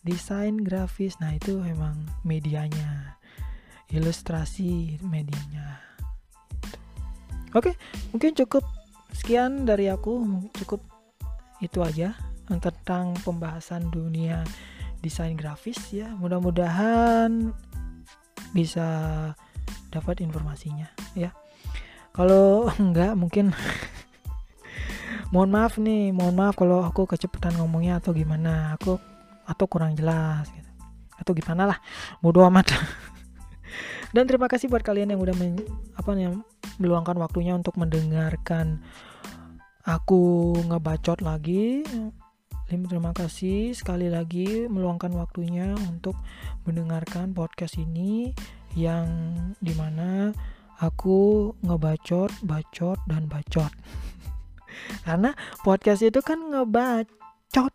desain 0.08 0.56
grafis. 0.64 1.20
Nah 1.20 1.36
itu 1.36 1.60
emang 1.68 2.00
medianya 2.24 3.20
ilustrasi 3.92 5.00
medianya. 5.04 5.84
Oke 7.52 7.76
mungkin 8.16 8.32
cukup 8.32 8.64
sekian 9.12 9.68
dari 9.68 9.92
aku. 9.92 10.24
Cukup 10.64 10.80
itu 11.60 11.84
aja 11.84 12.16
tentang 12.48 13.12
pembahasan 13.28 13.92
dunia 13.92 14.48
desain 15.04 15.36
grafis 15.36 15.80
ya. 15.92 16.16
Mudah-mudahan 16.16 17.52
bisa 18.56 18.88
dapat 19.92 20.24
informasinya 20.24 20.88
ya. 21.16 21.36
Kalau 22.16 22.68
enggak 22.84 23.14
mungkin 23.14 23.54
mohon 25.34 25.52
maaf 25.52 25.80
nih. 25.80 26.12
Mohon 26.12 26.36
maaf 26.36 26.56
kalau 26.60 26.84
aku 26.84 27.08
kecepatan 27.08 27.56
ngomongnya 27.60 28.00
atau 28.02 28.12
gimana. 28.12 28.76
Aku 28.80 29.00
atau 29.48 29.66
kurang 29.66 29.96
jelas 29.96 30.52
gitu. 30.52 30.70
Atau 31.18 31.32
gimana 31.34 31.66
lah 31.66 31.80
bodo 32.20 32.44
amat. 32.52 32.70
Dan 34.16 34.28
terima 34.28 34.48
kasih 34.48 34.72
buat 34.72 34.84
kalian 34.84 35.12
yang 35.16 35.20
udah 35.20 35.36
men, 35.36 35.60
apa 35.96 36.16
yang 36.16 36.44
meluangkan 36.80 37.20
waktunya 37.20 37.56
untuk 37.56 37.76
mendengarkan 37.76 38.84
aku 39.84 40.54
ngebacot 40.68 41.24
lagi. 41.24 41.84
Terima 42.68 43.16
kasih 43.16 43.72
sekali 43.72 44.12
lagi 44.12 44.68
meluangkan 44.68 45.16
waktunya 45.16 45.72
untuk 45.88 46.20
mendengarkan 46.68 47.32
podcast 47.32 47.80
ini 47.80 48.36
yang 48.76 49.08
di 49.64 49.72
mana 49.72 50.36
aku 50.84 51.52
ngebacot, 51.64 52.32
bacot, 52.44 53.00
dan 53.08 53.32
bacot. 53.32 53.72
karena 55.08 55.32
podcast 55.64 56.04
itu 56.04 56.20
kan 56.20 56.38
ngebacot 56.52 57.74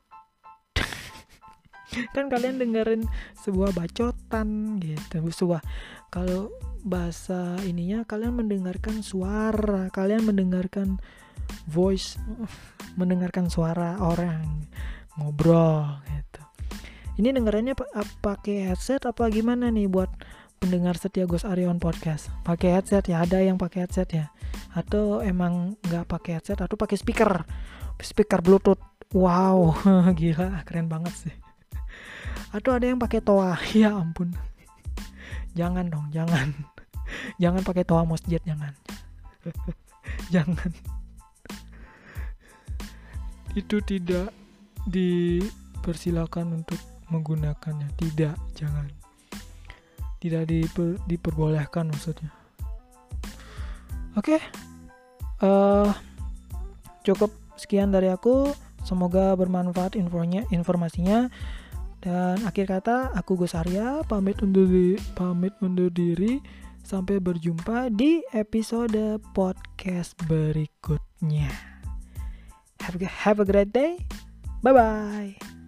kan 2.17 2.33
kalian 2.33 2.57
dengerin 2.57 3.05
sebuah 3.45 3.77
bacotan 3.77 4.81
gitu 4.81 5.29
sebuah 5.29 5.61
kalau 6.09 6.49
bahasa 6.83 7.61
ininya 7.63 8.03
kalian 8.03 8.35
mendengarkan 8.35 9.05
suara 9.05 9.93
kalian 9.93 10.27
mendengarkan 10.27 10.99
voice 11.69 12.19
mendengarkan 13.01 13.49
suara 13.49 14.01
orang 14.01 14.67
ngobrol 15.17 16.01
gitu. 16.09 16.43
Ini 17.21 17.37
dengerannya 17.37 17.77
pakai 18.25 18.73
headset 18.73 19.05
apa 19.05 19.29
gimana 19.29 19.69
nih 19.69 19.85
buat 19.85 20.09
pendengar 20.57 20.97
setia 20.97 21.29
Gus 21.29 21.45
Arion 21.45 21.77
podcast? 21.77 22.33
Pakai 22.41 22.81
headset 22.81 23.05
ya 23.13 23.21
ada 23.21 23.37
yang 23.45 23.61
pakai 23.61 23.85
headset 23.85 24.09
ya? 24.17 24.33
Atau 24.73 25.21
emang 25.21 25.77
nggak 25.85 26.09
pakai 26.09 26.41
headset? 26.41 26.65
Atau 26.65 26.81
pakai 26.81 26.97
speaker? 26.97 27.45
Speaker 28.01 28.41
bluetooth. 28.41 28.81
Wow 29.13 29.77
gila 30.19 30.65
keren 30.65 30.89
banget 30.89 31.13
sih 31.13 31.42
atau 32.53 32.77
ada 32.77 32.85
yang 32.85 33.01
pakai 33.01 33.25
toa. 33.25 33.57
Ya 33.73 33.97
ampun. 33.97 34.37
Jangan 35.57 35.89
dong 35.89 36.07
jangan. 36.13 36.53
Jangan 37.43 37.65
pakai 37.65 37.85
toa 37.85 38.05
masjid 38.05 38.41
jangan. 38.45 38.73
Jangan. 40.35 40.71
Itu 43.53 43.85
tidak 43.85 44.33
dipersilakan 44.89 46.65
untuk 46.65 46.81
menggunakannya. 47.13 47.93
Tidak 48.01 48.57
jangan. 48.57 48.89
Tidak 50.17 50.49
diper, 50.49 50.97
diperbolehkan 51.05 51.93
maksudnya. 51.93 52.33
Oke. 54.17 54.41
Okay. 54.41 54.41
uh, 55.45 55.85
eh, 55.85 55.91
cukup 57.05 57.29
sekian 57.61 57.93
dari 57.93 58.09
aku. 58.09 58.49
Semoga 58.83 59.37
bermanfaat 59.37 59.95
infonya 60.01 60.49
informasinya 60.49 61.29
dan 62.03 62.43
akhir 62.43 62.67
kata, 62.67 63.15
aku 63.15 63.39
Gus 63.39 63.55
Arya 63.55 64.03
pamit 64.11 64.43
undur 64.43 64.67
diri, 64.67 64.99
pamit 65.15 65.55
undur 65.63 65.89
diri. 65.89 66.43
Sampai 66.83 67.23
berjumpa 67.23 67.95
di 67.95 68.27
episode 68.35 69.23
podcast 69.31 70.19
berikutnya. 70.27 71.47
Have 72.83 72.99
have 73.07 73.39
a 73.39 73.47
great 73.47 73.71
day. 73.71 74.03
Bye 74.67 74.75
bye. 74.75 75.62